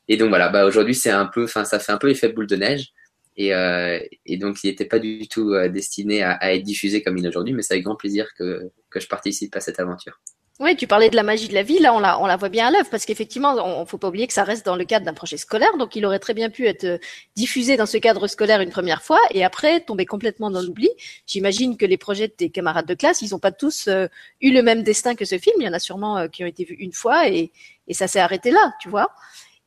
Et 0.07 0.17
donc 0.17 0.29
voilà, 0.29 0.49
bah, 0.49 0.65
aujourd'hui 0.65 0.95
c'est 0.95 1.09
un 1.09 1.25
peu, 1.25 1.43
enfin 1.43 1.65
ça 1.65 1.79
fait 1.79 1.91
un 1.91 1.97
peu 1.97 2.09
effet 2.09 2.29
boule 2.29 2.47
de 2.47 2.55
neige. 2.55 2.91
Et, 3.37 3.53
euh, 3.53 3.99
donc 4.39 4.63
il 4.63 4.69
n'était 4.69 4.85
pas 4.85 4.99
du 4.99 5.27
tout 5.27 5.53
destiné 5.69 6.23
à, 6.23 6.53
être 6.53 6.63
diffusé 6.63 7.03
comme 7.03 7.17
il 7.17 7.25
est 7.25 7.29
aujourd'hui, 7.29 7.53
mais 7.53 7.61
c'est 7.61 7.73
avec 7.73 7.83
grand 7.83 7.97
plaisir 7.97 8.27
que 8.37 8.71
je 8.95 9.07
participe 9.07 9.55
à 9.55 9.59
cette 9.59 9.79
aventure. 9.79 10.21
Oui, 10.61 10.77
tu 10.77 10.87
parlais 10.87 11.09
de 11.09 11.17
la 11.17 11.23
magie 11.23 11.49
de 11.49 11.53
la 11.53 11.63
vie. 11.63 11.79
Là, 11.79 11.93
on 11.93 11.99
la, 11.99 12.17
on 12.21 12.25
la 12.25 12.37
voit 12.37 12.47
bien 12.47 12.67
à 12.67 12.71
l'œuvre 12.71 12.89
parce 12.89 13.03
qu'effectivement, 13.03 13.55
on 13.55 13.85
faut 13.85 13.97
pas 13.97 14.07
oublier 14.07 14.25
que 14.25 14.31
ça 14.31 14.45
reste 14.45 14.65
dans 14.65 14.77
le 14.77 14.85
cadre 14.85 15.05
d'un 15.05 15.13
projet 15.13 15.35
scolaire. 15.35 15.75
Donc, 15.77 15.97
il 15.97 16.05
aurait 16.05 16.19
très 16.19 16.33
bien 16.33 16.49
pu 16.49 16.65
être 16.65 16.85
euh, 16.85 16.97
diffusé 17.35 17.75
dans 17.75 17.85
ce 17.85 17.97
cadre 17.97 18.25
scolaire 18.27 18.61
une 18.61 18.69
première 18.69 19.03
fois 19.03 19.19
et 19.31 19.43
après 19.43 19.81
tomber 19.81 20.05
complètement 20.05 20.49
dans 20.49 20.61
l'oubli. 20.61 20.89
J'imagine 21.27 21.75
que 21.75 21.85
les 21.85 21.97
projets 21.97 22.29
de 22.29 22.33
tes 22.33 22.49
camarades 22.49 22.85
de 22.85 22.93
classe, 22.93 23.21
ils 23.21 23.31
n'ont 23.31 23.39
pas 23.39 23.51
tous 23.51 23.89
euh, 23.89 24.07
eu 24.39 24.53
le 24.53 24.63
même 24.63 24.81
destin 24.83 25.13
que 25.15 25.25
ce 25.25 25.37
film. 25.37 25.57
Il 25.59 25.65
y 25.65 25.69
en 25.69 25.73
a 25.73 25.79
sûrement 25.79 26.17
euh, 26.19 26.27
qui 26.29 26.45
ont 26.45 26.47
été 26.47 26.63
vus 26.63 26.75
une 26.79 26.93
fois 26.93 27.27
et, 27.27 27.51
et 27.89 27.93
ça 27.93 28.07
s'est 28.07 28.21
arrêté 28.21 28.51
là, 28.51 28.73
tu 28.79 28.87
vois. 28.87 29.09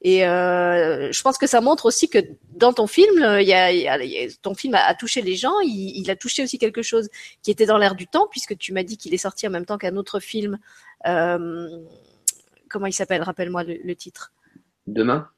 Et 0.00 0.24
euh, 0.24 1.10
je 1.10 1.22
pense 1.22 1.38
que 1.38 1.48
ça 1.48 1.60
montre 1.60 1.86
aussi 1.86 2.08
que 2.08 2.18
dans 2.52 2.72
ton 2.72 2.86
film, 2.86 3.16
il 3.40 3.48
y 3.48 3.52
a, 3.52 3.72
y 3.72 3.88
a, 3.88 3.98
ton 4.42 4.54
film 4.54 4.74
a, 4.74 4.94
touché 4.94 5.22
les 5.22 5.34
gens. 5.34 5.58
Il, 5.64 6.08
a 6.10 6.16
touché 6.16 6.44
aussi 6.44 6.58
quelque 6.58 6.82
chose 6.82 7.08
qui 7.42 7.50
était 7.50 7.66
dans 7.66 7.78
l'air 7.78 7.96
du 7.96 8.06
temps, 8.06 8.28
puisque 8.30 8.56
tu 8.56 8.72
m'as 8.72 8.84
dit 8.84 8.96
qu'il 8.96 9.12
est 9.12 9.18
sorti 9.18 9.46
en 9.48 9.50
même 9.50 9.66
temps 9.66 9.78
qu'un 9.78 9.96
autre 9.96 10.20
film. 10.20 10.58
Euh, 11.06 11.68
comment 12.68 12.86
il 12.86 12.92
s'appelle 12.92 13.22
Rappelle-moi 13.22 13.64
le, 13.64 13.78
le, 13.82 13.96
titre. 13.96 14.32
Demain? 14.86 15.28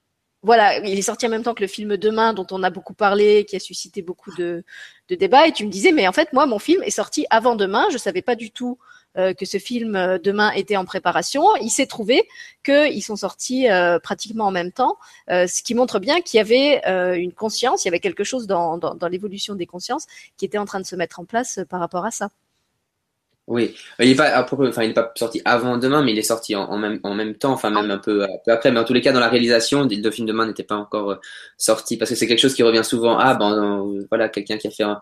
Voilà, 0.42 0.78
il 0.78 0.98
est 0.98 1.02
sorti 1.02 1.26
en 1.26 1.28
même 1.28 1.42
temps 1.42 1.54
que 1.54 1.62
le 1.62 1.68
film 1.68 1.96
Demain, 1.96 2.32
dont 2.32 2.46
on 2.50 2.62
a 2.62 2.70
beaucoup 2.70 2.94
parlé, 2.94 3.44
qui 3.44 3.56
a 3.56 3.60
suscité 3.60 4.00
beaucoup 4.00 4.34
de, 4.36 4.64
de 5.08 5.14
débats. 5.14 5.46
Et 5.46 5.52
tu 5.52 5.66
me 5.66 5.70
disais, 5.70 5.92
mais 5.92 6.08
en 6.08 6.12
fait, 6.12 6.32
moi, 6.32 6.46
mon 6.46 6.58
film 6.58 6.82
est 6.82 6.90
sorti 6.90 7.26
avant 7.30 7.56
Demain. 7.56 7.86
Je 7.92 7.98
savais 7.98 8.22
pas 8.22 8.36
du 8.36 8.50
tout 8.50 8.78
euh, 9.18 9.34
que 9.34 9.44
ce 9.44 9.58
film 9.58 9.96
euh, 9.96 10.18
demain 10.18 10.52
était 10.52 10.76
en 10.76 10.84
préparation. 10.84 11.42
Il 11.56 11.70
s'est 11.70 11.86
trouvé 11.86 12.28
qu'ils 12.64 13.02
sont 13.02 13.16
sortis 13.16 13.68
euh, 13.68 13.98
pratiquement 13.98 14.46
en 14.46 14.50
même 14.52 14.70
temps, 14.70 14.98
ce 15.28 15.62
qui 15.62 15.74
montre 15.74 15.98
bien 15.98 16.20
qu'il 16.20 16.38
y 16.38 16.40
avait 16.40 16.80
une 17.18 17.32
conscience, 17.32 17.84
il 17.84 17.88
y 17.88 17.90
avait 17.90 18.00
quelque 18.00 18.24
chose 18.24 18.46
dans, 18.46 18.78
dans, 18.78 18.94
dans 18.94 19.08
l'évolution 19.08 19.54
des 19.54 19.66
consciences 19.66 20.06
qui 20.36 20.44
était 20.44 20.58
en 20.58 20.64
train 20.64 20.80
de 20.80 20.86
se 20.86 20.96
mettre 20.96 21.18
en 21.20 21.24
place 21.24 21.60
par 21.68 21.80
rapport 21.80 22.04
à 22.04 22.10
ça. 22.10 22.30
Oui, 23.46 23.74
il 23.98 24.08
n'est 24.08 24.14
pas, 24.14 24.46
enfin, 24.48 24.84
il 24.84 24.90
est 24.90 24.94
pas 24.94 25.10
sorti 25.16 25.42
avant 25.44 25.76
demain, 25.76 26.02
mais 26.02 26.12
il 26.12 26.18
est 26.18 26.22
sorti 26.22 26.54
en, 26.54 26.62
en, 26.70 26.78
même, 26.78 27.00
en 27.02 27.14
même 27.14 27.34
temps, 27.34 27.52
enfin 27.52 27.70
même 27.70 27.90
un 27.90 27.98
peu, 27.98 28.22
un 28.22 28.28
peu, 28.44 28.52
après. 28.52 28.70
Mais 28.70 28.78
en 28.78 28.84
tous 28.84 28.92
les 28.92 29.00
cas, 29.00 29.10
dans 29.12 29.18
la 29.18 29.28
réalisation, 29.28 29.88
le 29.90 30.10
film 30.12 30.28
demain 30.28 30.46
n'était 30.46 30.62
pas 30.62 30.76
encore 30.76 31.18
sorti 31.56 31.96
parce 31.96 32.10
que 32.10 32.16
c'est 32.16 32.28
quelque 32.28 32.38
chose 32.38 32.54
qui 32.54 32.62
revient 32.62 32.84
souvent. 32.84 33.18
Ah 33.18 33.34
ben 33.34 33.98
voilà, 34.08 34.28
quelqu'un 34.28 34.56
qui 34.56 34.68
a 34.68 34.70
fait 34.70 34.84
un, 34.84 35.00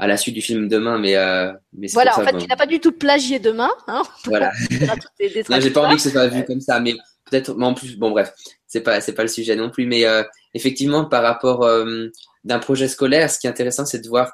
à 0.00 0.06
la 0.06 0.16
suite 0.16 0.34
du 0.34 0.40
film 0.40 0.66
Demain, 0.66 0.98
mais, 0.98 1.14
euh, 1.14 1.52
mais 1.74 1.88
voilà, 1.92 2.18
en 2.18 2.24
fait, 2.24 2.36
tu 2.38 2.46
n'as 2.46 2.56
pas 2.56 2.66
du 2.66 2.80
tout 2.80 2.92
plagié 2.92 3.38
Demain. 3.38 3.70
Hein 3.86 4.02
voilà. 4.24 4.50
j'ai 5.18 5.70
pas 5.70 5.82
envie 5.82 5.96
que 5.96 6.02
ce 6.02 6.10
soit 6.10 6.26
vu 6.26 6.42
comme 6.46 6.60
ça, 6.60 6.80
mais 6.80 6.94
peut-être, 7.30 7.54
mais 7.54 7.66
en 7.66 7.74
plus, 7.74 7.96
bon 7.96 8.10
bref, 8.10 8.32
c'est 8.66 8.80
pas 8.80 9.02
c'est 9.02 9.12
pas 9.12 9.22
le 9.22 9.28
sujet 9.28 9.56
non 9.56 9.68
plus, 9.68 9.84
mais 9.84 10.06
euh, 10.06 10.22
effectivement, 10.54 11.04
par 11.04 11.22
rapport 11.22 11.64
euh, 11.64 12.06
d'un 12.44 12.58
projet 12.58 12.88
scolaire, 12.88 13.30
ce 13.30 13.38
qui 13.38 13.46
est 13.46 13.50
intéressant, 13.50 13.84
c'est 13.84 14.00
de 14.00 14.08
voir 14.08 14.32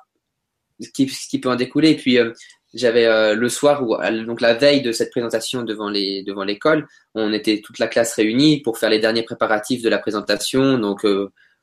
ce 0.80 0.88
qui, 0.90 1.08
ce 1.08 1.28
qui 1.28 1.40
peut 1.40 1.50
en 1.50 1.56
découler. 1.56 1.90
Et 1.90 1.96
puis 1.96 2.18
euh, 2.20 2.32
j'avais 2.76 3.06
euh, 3.06 3.34
le 3.34 3.48
soir 3.48 3.82
ou 3.82 3.96
donc 4.24 4.40
la 4.40 4.54
veille 4.54 4.82
de 4.82 4.92
cette 4.92 5.10
présentation 5.10 5.62
devant 5.62 5.88
les 5.88 6.22
devant 6.22 6.44
l'école, 6.44 6.86
on 7.14 7.32
était 7.32 7.60
toute 7.60 7.78
la 7.78 7.88
classe 7.88 8.14
réunie 8.14 8.62
pour 8.62 8.78
faire 8.78 8.90
les 8.90 8.98
derniers 8.98 9.22
préparatifs 9.22 9.82
de 9.82 9.88
la 9.88 9.98
présentation, 9.98 10.78
donc 10.78 11.04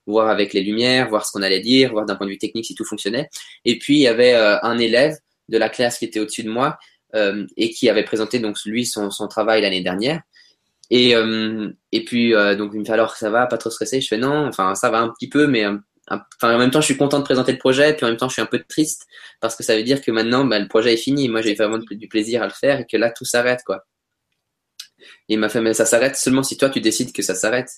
voir 0.05 0.29
avec 0.29 0.53
les 0.53 0.61
lumières, 0.61 1.09
voir 1.09 1.25
ce 1.25 1.31
qu'on 1.31 1.41
allait 1.41 1.59
dire, 1.61 1.91
voir 1.91 2.05
d'un 2.05 2.15
point 2.15 2.27
de 2.27 2.31
vue 2.31 2.37
technique 2.37 2.65
si 2.65 2.75
tout 2.75 2.85
fonctionnait. 2.85 3.29
Et 3.65 3.77
puis 3.77 3.95
il 3.95 4.01
y 4.01 4.07
avait 4.07 4.33
euh, 4.33 4.57
un 4.61 4.77
élève 4.77 5.15
de 5.49 5.57
la 5.57 5.69
classe 5.69 5.99
qui 5.99 6.05
était 6.05 6.19
au-dessus 6.19 6.43
de 6.43 6.49
moi 6.49 6.77
euh, 7.15 7.45
et 7.57 7.69
qui 7.69 7.89
avait 7.89 8.03
présenté 8.03 8.39
donc 8.39 8.57
lui 8.65 8.85
son, 8.85 9.11
son 9.11 9.27
travail 9.27 9.61
l'année 9.61 9.81
dernière. 9.81 10.21
Et, 10.89 11.15
euh, 11.15 11.69
et 11.91 12.03
puis 12.03 12.35
euh, 12.35 12.55
donc 12.55 12.71
il 12.73 12.79
me 12.79 12.85
fait 12.85 12.91
alors 12.91 13.15
ça 13.15 13.29
va, 13.29 13.47
pas 13.47 13.57
trop 13.57 13.69
stressé. 13.69 14.01
Je 14.01 14.07
fais 14.07 14.17
non, 14.17 14.47
enfin 14.47 14.75
ça 14.75 14.89
va 14.89 14.99
un 14.99 15.09
petit 15.09 15.29
peu, 15.29 15.47
mais 15.47 15.65
enfin 16.07 16.55
en 16.55 16.57
même 16.57 16.71
temps 16.71 16.81
je 16.81 16.85
suis 16.85 16.97
content 16.97 17.19
de 17.19 17.23
présenter 17.23 17.51
le 17.51 17.57
projet, 17.57 17.93
puis 17.93 18.05
en 18.05 18.09
même 18.09 18.17
temps 18.17 18.27
je 18.27 18.33
suis 18.33 18.41
un 18.41 18.47
peu 18.47 18.61
triste 18.67 19.05
parce 19.39 19.55
que 19.55 19.63
ça 19.63 19.75
veut 19.75 19.83
dire 19.83 20.01
que 20.01 20.11
maintenant 20.11 20.45
bah, 20.45 20.59
le 20.59 20.67
projet 20.67 20.93
est 20.93 20.97
fini. 20.97 21.29
Moi 21.29 21.41
j'ai 21.41 21.55
vraiment 21.55 21.77
du 21.77 22.07
plaisir 22.07 22.41
à 22.43 22.45
le 22.45 22.51
faire 22.51 22.81
et 22.81 22.85
que 22.85 22.97
là 22.97 23.11
tout 23.11 23.25
s'arrête 23.25 23.61
quoi. 23.65 23.85
Et 25.29 25.33
il 25.33 25.39
m'a 25.39 25.49
fait 25.49 25.61
mais 25.61 25.73
ça 25.73 25.85
s'arrête 25.85 26.15
seulement 26.15 26.43
si 26.43 26.57
toi 26.57 26.69
tu 26.69 26.81
décides 26.81 27.13
que 27.13 27.21
ça 27.21 27.35
s'arrête. 27.35 27.69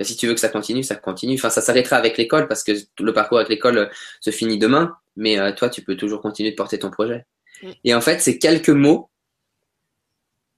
si 0.00 0.16
tu 0.16 0.26
veux 0.26 0.34
que 0.34 0.40
ça 0.40 0.48
continue, 0.48 0.82
ça 0.82 0.96
continue. 0.96 1.34
Enfin 1.34 1.50
ça 1.50 1.60
s'arrêtera 1.60 1.96
avec 1.96 2.18
l'école 2.18 2.48
parce 2.48 2.62
que 2.62 2.72
le 3.00 3.12
parcours 3.12 3.38
avec 3.38 3.48
l'école 3.48 3.78
euh, 3.78 3.86
se 4.20 4.30
finit 4.30 4.58
demain, 4.58 4.96
mais 5.16 5.38
euh, 5.38 5.52
toi 5.52 5.68
tu 5.68 5.82
peux 5.82 5.96
toujours 5.96 6.20
continuer 6.20 6.50
de 6.52 6.56
porter 6.56 6.78
ton 6.78 6.90
projet. 6.90 7.26
Mm. 7.62 7.70
Et 7.84 7.94
en 7.94 8.00
fait 8.00 8.20
c'est 8.20 8.38
quelques 8.38 8.70
mots 8.70 9.10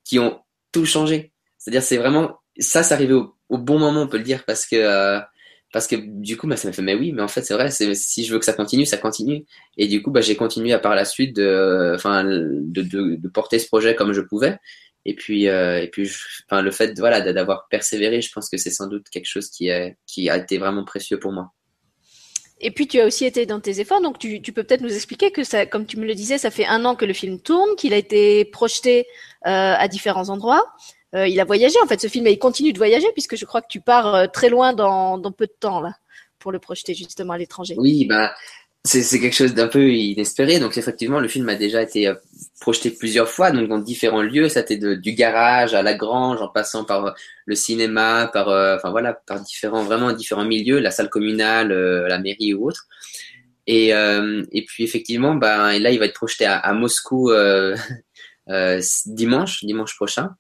qui 0.05 0.19
ont 0.19 0.41
tout 0.73 0.85
changé. 0.85 1.33
C'est-à-dire 1.59 1.83
c'est 1.83 1.97
vraiment 1.97 2.39
ça, 2.59 2.83
c'est 2.83 2.95
arrivé 2.95 3.15
au, 3.15 3.59
bon 3.59 3.79
moment, 3.79 4.03
on 4.03 4.09
peut 4.09 4.19
le 4.19 4.25
dire, 4.25 4.45
parce 4.45 4.67
que 4.67 4.77
euh, 4.77 5.21
parce 5.73 5.87
que 5.87 5.97
du 5.97 6.37
coup, 6.37 6.47
bah, 6.47 6.57
ça 6.57 6.69
m'a 6.69 6.73
fait, 6.73 6.83
mais 6.83 6.95
oui, 6.95 7.13
mais 7.13 7.23
en 7.23 7.29
fait, 7.29 7.43
c'est 7.43 7.55
vrai, 7.55 7.71
si 7.71 8.25
je 8.25 8.33
veux 8.33 8.39
que 8.39 8.45
ça 8.45 8.55
continue, 8.55 8.87
ça 8.87 8.97
continue. 8.97 9.45
Et 9.77 9.87
du 9.87 10.03
coup, 10.03 10.11
bah, 10.11 10.21
j'ai 10.21 10.37
continué 10.37 10.73
à 10.73 10.79
par 10.79 10.95
la 10.95 11.05
suite 11.05 11.37
de, 11.37 11.93
enfin, 11.95 12.25
de, 12.25 12.83
de, 12.83 13.17
de, 13.17 13.29
porter 13.29 13.59
ce 13.59 13.67
projet 13.67 13.95
comme 13.95 14.13
je 14.13 14.23
pouvais. 14.23 14.59
Et 15.05 15.15
puis, 15.15 15.49
euh, 15.49 15.83
et 15.83 15.89
puis, 15.89 16.11
enfin, 16.51 16.63
le 16.63 16.71
fait, 16.71 16.99
voilà, 16.99 17.21
d'avoir 17.33 17.69
persévéré, 17.69 18.23
je 18.23 18.33
pense 18.33 18.49
que 18.49 18.57
c'est 18.57 18.71
sans 18.71 18.87
doute 18.87 19.09
quelque 19.11 19.27
chose 19.27 19.51
qui, 19.51 19.69
est, 19.69 19.97
qui 20.07 20.31
a 20.31 20.39
été 20.39 20.59
vraiment 20.59 20.85
précieux 20.85 21.19
pour 21.19 21.33
moi. 21.33 21.53
Et 22.61 22.73
puis 22.73 22.89
tu 22.89 23.01
as 23.01 23.07
aussi 23.07 23.25
été 23.25 23.47
dans 23.47 23.61
tes 23.61 23.79
efforts, 23.79 24.01
donc 24.01 24.19
tu, 24.19 24.43
tu 24.43 24.53
peux 24.53 24.65
peut-être 24.65 24.81
nous 24.81 24.93
expliquer 24.93 25.31
que 25.31 25.45
ça, 25.45 25.65
comme 25.65 25.87
tu 25.87 25.97
me 25.97 26.05
le 26.05 26.15
disais, 26.15 26.39
ça 26.39 26.51
fait 26.51 26.67
un 26.67 26.85
an 26.85 26.97
que 26.97 27.05
le 27.05 27.13
film 27.13 27.41
tourne, 27.41 27.77
qu'il 27.77 27.95
a 27.95 27.97
été 27.97 28.45
projeté 28.47 29.07
euh, 29.47 29.75
à 29.79 29.87
différents 29.87 30.29
endroits. 30.29 30.67
Euh, 31.15 31.27
il 31.27 31.41
a 31.41 31.45
voyagé 31.45 31.77
en 31.83 31.87
fait 31.87 32.01
ce 32.01 32.07
film 32.07 32.27
et 32.27 32.33
il 32.33 32.39
continue 32.39 32.73
de 32.73 32.79
voyager 32.79 33.07
puisque 33.13 33.37
je 33.37 33.47
crois 33.47 33.63
que 33.63 33.69
tu 33.69 33.81
pars 33.81 34.15
euh, 34.15 34.27
très 34.27 34.51
loin 34.51 34.75
dans, 34.75 35.17
dans 35.17 35.33
peu 35.33 35.47
de 35.47 35.55
temps 35.59 35.81
là 35.81 35.95
pour 36.39 36.53
le 36.53 36.59
projeter 36.59 36.95
justement 36.95 37.33
à 37.33 37.39
l'étranger. 37.39 37.75
Oui, 37.79 38.05
bah 38.05 38.33
c'est 38.85 39.19
quelque 39.19 39.35
chose 39.35 39.55
d'un 39.55 39.67
peu 39.67 39.91
inespéré. 39.91 40.61
Donc 40.61 40.79
effectivement, 40.79 41.21
le 41.21 41.29
film 41.29 41.49
a 41.49 41.57
déjà 41.57 41.83
été 41.83 42.09
euh, 42.09 42.15
projeté 42.61 42.91
plusieurs 42.91 43.29
fois, 43.29 43.51
dans 43.51 43.79
différents 43.79 44.23
lieux. 44.23 44.49
Ça 44.49 44.61
a 44.61 44.63
été 44.63 44.77
du 44.77 45.13
garage 45.13 45.75
à 45.75 45.83
la 45.83 45.95
grange, 45.95 46.41
en 46.41 46.49
passant 46.49 46.85
par 46.85 47.15
le 47.45 47.55
cinéma, 47.55 48.31
par 48.33 48.47
voilà, 48.91 49.13
par 49.13 49.41
différents 49.41 49.83
vraiment 49.83 50.13
différents 50.13 50.45
milieux, 50.45 50.79
la 50.79 50.91
salle 50.91 51.11
communale, 51.11 51.69
la 51.69 52.19
mairie 52.19 52.55
ou 52.55 52.69
autre. 52.69 52.87
Et, 53.67 53.89
et 53.89 54.65
puis 54.65 54.85
effectivement, 54.85 55.35
bah 55.35 55.79
là, 55.79 55.91
il 55.91 55.99
va 55.99 56.07
être 56.07 56.15
projeté 56.15 56.47
à, 56.47 56.57
à 56.57 56.73
Moscou 56.73 57.31
dimanche, 59.07 59.65
dimanche 59.65 59.97
prochain. 59.97 60.31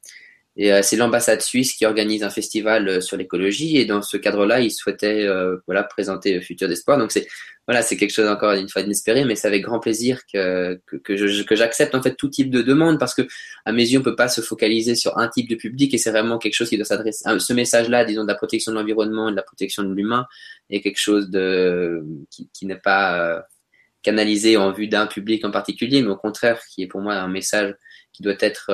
Et 0.60 0.72
euh, 0.72 0.82
c'est 0.82 0.96
l'ambassade 0.96 1.40
suisse 1.40 1.72
qui 1.72 1.86
organise 1.86 2.24
un 2.24 2.30
festival 2.30 2.88
euh, 2.88 3.00
sur 3.00 3.16
l'écologie. 3.16 3.76
Et 3.78 3.84
dans 3.84 4.02
ce 4.02 4.16
cadre-là, 4.16 4.60
ils 4.60 4.72
souhaitaient 4.72 5.24
euh, 5.24 5.56
voilà 5.66 5.84
présenter 5.84 6.40
Futur 6.40 6.68
d'espoir. 6.68 6.98
Donc 6.98 7.12
c'est 7.12 7.28
voilà, 7.68 7.82
c'est 7.82 7.96
quelque 7.96 8.12
chose 8.12 8.26
encore 8.26 8.52
une 8.52 8.68
fois 8.68 8.82
d'inespéré, 8.82 9.24
mais 9.24 9.36
c'est 9.36 9.46
avec 9.46 9.62
grand 9.62 9.78
plaisir 9.78 10.22
que 10.32 10.80
j'accepte 11.50 11.94
en 11.94 12.02
fait 12.02 12.14
tout 12.14 12.28
type 12.28 12.50
de 12.50 12.62
demande 12.62 12.98
parce 12.98 13.14
que 13.14 13.22
à 13.66 13.72
mes 13.72 13.86
yeux, 13.86 13.98
on 13.98 14.02
peut 14.02 14.16
pas 14.16 14.28
se 14.28 14.40
focaliser 14.40 14.94
sur 14.94 15.18
un 15.18 15.28
type 15.28 15.50
de 15.50 15.54
public 15.54 15.92
et 15.92 15.98
c'est 15.98 16.10
vraiment 16.10 16.38
quelque 16.38 16.54
chose 16.54 16.70
qui 16.70 16.76
doit 16.76 16.86
s'adresser. 16.86 17.24
Ce 17.38 17.52
message-là, 17.52 18.06
disons 18.06 18.22
de 18.22 18.28
la 18.28 18.36
protection 18.36 18.72
de 18.72 18.78
l'environnement, 18.78 19.30
de 19.30 19.36
la 19.36 19.42
protection 19.42 19.82
de 19.82 19.92
l'humain, 19.92 20.26
est 20.70 20.80
quelque 20.80 20.98
chose 20.98 21.28
qui 22.30 22.66
n'est 22.66 22.76
pas 22.76 23.44
canalisé 24.00 24.56
en 24.56 24.72
vue 24.72 24.88
d'un 24.88 25.06
public 25.06 25.44
en 25.44 25.50
particulier, 25.50 26.00
mais 26.00 26.08
au 26.08 26.16
contraire, 26.16 26.62
qui 26.70 26.84
est 26.84 26.86
pour 26.86 27.02
moi 27.02 27.16
un 27.16 27.28
message 27.28 27.74
qui 28.14 28.22
doit 28.22 28.36
être 28.40 28.72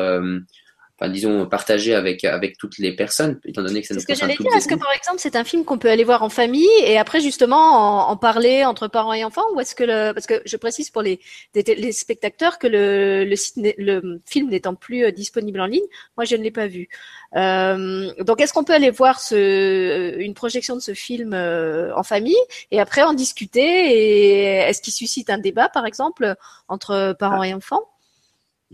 enfin 1.05 1.13
disons 1.13 1.47
partagé 1.47 1.95
avec 1.95 2.25
avec 2.25 2.57
toutes 2.57 2.79
les 2.79 2.95
personnes 2.95 3.41
étant 3.45 3.63
donné 3.63 3.81
que 3.81 3.87
ça 3.87 3.95
nous 3.95 4.01
ce 4.01 4.07
que 4.07 4.15
j'allais 4.15 4.37
dire. 4.37 4.55
est-ce 4.57 4.69
que 4.69 4.75
par 4.75 4.93
exemple 4.93 5.19
c'est 5.19 5.37
un 5.37 5.45
film 5.45 5.65
qu'on 5.65 5.79
peut 5.79 5.91
aller 5.91 6.05
voir 6.05 6.23
en 6.23 6.29
famille 6.29 6.69
et 6.85 6.99
après 6.99 7.21
justement 7.21 8.11
en, 8.11 8.17
parler 8.17 8.65
entre 8.65 8.89
parents 8.89 9.13
et 9.13 9.25
enfants 9.25 9.45
ou 9.55 9.61
est-ce 9.61 9.75
que 9.75 9.85
le 9.85 10.13
parce 10.13 10.27
que 10.27 10.41
je 10.45 10.57
précise 10.57 10.91
pour 10.91 11.03
les 11.03 11.21
les 11.55 11.93
spectateurs 11.93 12.59
que 12.59 12.67
le 12.67 13.25
le, 13.25 13.37
site, 13.37 13.57
le 13.79 14.21
film 14.27 14.51
n'étant 14.51 14.75
plus 14.75 15.05
euh, 15.05 15.11
disponible 15.11 15.61
en 15.61 15.67
ligne 15.67 15.87
moi 16.17 16.25
je 16.25 16.37
ne 16.37 16.43
l'ai 16.43 16.51
pas 16.51 16.67
vu. 16.67 16.89
Euh, 17.37 18.13
donc 18.23 18.41
est-ce 18.41 18.53
qu'on 18.53 18.65
peut 18.65 18.75
aller 18.75 18.91
voir 18.91 19.21
ce 19.21 20.17
une 20.19 20.35
projection 20.35 20.77
de 20.77 20.81
ce 20.81 20.95
film 20.95 21.33
euh, 21.35 21.95
en 21.97 22.03
famille 22.03 22.37
et 22.71 22.81
après 22.81 23.03
en 23.03 23.15
discuter 23.15 23.61
et 23.61 24.45
est-ce 24.69 24.81
qu'il 24.81 24.93
suscite 24.93 25.31
un 25.31 25.39
débat 25.39 25.69
par 25.69 25.87
exemple 25.87 26.35
entre 26.69 27.15
parents 27.19 27.43
ah. 27.43 27.49
et 27.49 27.55
enfants? 27.55 27.94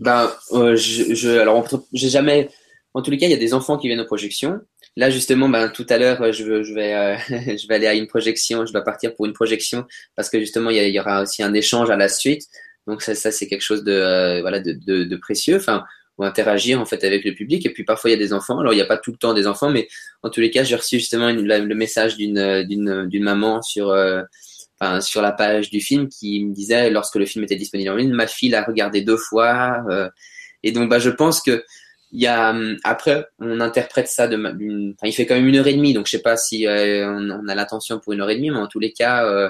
Ben, 0.01 0.31
euh, 0.53 0.75
je, 0.75 1.13
je, 1.13 1.29
alors, 1.29 1.65
j'ai 1.93 2.09
jamais. 2.09 2.49
En 2.93 3.01
tous 3.01 3.11
les 3.11 3.17
cas, 3.17 3.27
il 3.27 3.31
y 3.31 3.35
a 3.35 3.37
des 3.37 3.53
enfants 3.53 3.77
qui 3.77 3.87
viennent 3.87 4.01
aux 4.01 4.05
projections. 4.05 4.59
Là, 4.97 5.09
justement, 5.11 5.47
ben, 5.47 5.69
tout 5.69 5.85
à 5.89 5.97
l'heure, 5.97 6.33
je, 6.33 6.63
je, 6.63 6.73
vais, 6.73 6.93
euh, 6.93 7.15
je 7.29 7.67
vais 7.67 7.75
aller 7.75 7.87
à 7.87 7.93
une 7.93 8.07
projection. 8.07 8.65
Je 8.65 8.73
dois 8.73 8.81
partir 8.81 9.15
pour 9.15 9.27
une 9.27 9.33
projection 9.33 9.85
parce 10.15 10.29
que 10.29 10.39
justement, 10.39 10.71
il 10.71 10.83
y, 10.89 10.99
aura 10.99 11.21
aussi 11.21 11.43
un 11.43 11.53
échange 11.53 11.91
à 11.91 11.95
la 11.95 12.09
suite. 12.09 12.47
Donc 12.87 13.03
ça, 13.03 13.13
ça 13.13 13.31
c'est 13.31 13.47
quelque 13.47 13.61
chose 13.61 13.83
de, 13.83 13.91
euh, 13.91 14.41
voilà, 14.41 14.59
de, 14.59 14.73
de, 14.73 15.03
de, 15.03 15.15
précieux. 15.17 15.55
Enfin, 15.55 15.83
ou 16.17 16.23
interagir 16.25 16.81
en 16.81 16.85
fait 16.85 17.03
avec 17.03 17.23
le 17.23 17.33
public. 17.35 17.65
Et 17.65 17.69
puis 17.69 17.83
parfois, 17.83 18.09
il 18.09 18.13
y 18.13 18.15
a 18.15 18.19
des 18.19 18.33
enfants. 18.33 18.59
Alors, 18.59 18.73
il 18.73 18.77
n'y 18.77 18.81
a 18.81 18.85
pas 18.85 18.97
tout 18.97 19.11
le 19.11 19.17
temps 19.17 19.33
des 19.35 19.45
enfants, 19.45 19.69
mais 19.69 19.87
en 20.23 20.29
tous 20.31 20.41
les 20.41 20.49
cas, 20.49 20.63
j'ai 20.63 20.75
reçu 20.75 20.97
justement 20.97 21.31
le 21.31 21.75
message 21.75 22.17
d'une, 22.17 22.63
d'une, 22.63 23.07
d'une 23.07 23.23
maman 23.23 23.61
sur 23.61 23.95
sur 25.01 25.21
la 25.21 25.31
page 25.31 25.69
du 25.69 25.79
film 25.79 26.07
qui 26.07 26.43
me 26.43 26.53
disait 26.53 26.89
lorsque 26.89 27.15
le 27.15 27.25
film 27.25 27.43
était 27.43 27.55
disponible 27.55 27.89
en 27.91 27.95
ligne, 27.95 28.11
ma 28.11 28.27
fille 28.27 28.49
l'a 28.49 28.63
regardé 28.63 29.01
deux 29.01 29.17
fois. 29.17 29.83
Euh, 29.89 30.09
et 30.63 30.71
donc, 30.71 30.89
bah, 30.89 30.99
je 30.99 31.09
pense 31.09 31.41
que 31.41 31.63
il 32.11 32.21
y 32.21 32.27
a 32.27 32.49
hum, 32.49 32.77
après 32.83 33.25
on 33.39 33.61
interprète 33.61 34.07
ça 34.07 34.27
de 34.27 34.35
enfin, 34.35 35.07
il 35.07 35.13
fait 35.13 35.25
quand 35.25 35.35
même 35.35 35.47
une 35.47 35.55
heure 35.55 35.67
et 35.67 35.73
demie 35.73 35.93
donc 35.93 36.07
je 36.07 36.11
sais 36.11 36.21
pas 36.21 36.35
si 36.35 36.67
euh, 36.67 37.07
on, 37.07 37.47
a 37.47 37.55
l'attention 37.55 37.99
pour 37.99 38.11
une 38.11 38.19
heure 38.19 38.29
et 38.29 38.35
demie 38.35 38.51
mais 38.51 38.57
en 38.57 38.67
tous 38.67 38.79
les 38.79 38.91
cas 38.91 39.25
euh, 39.25 39.49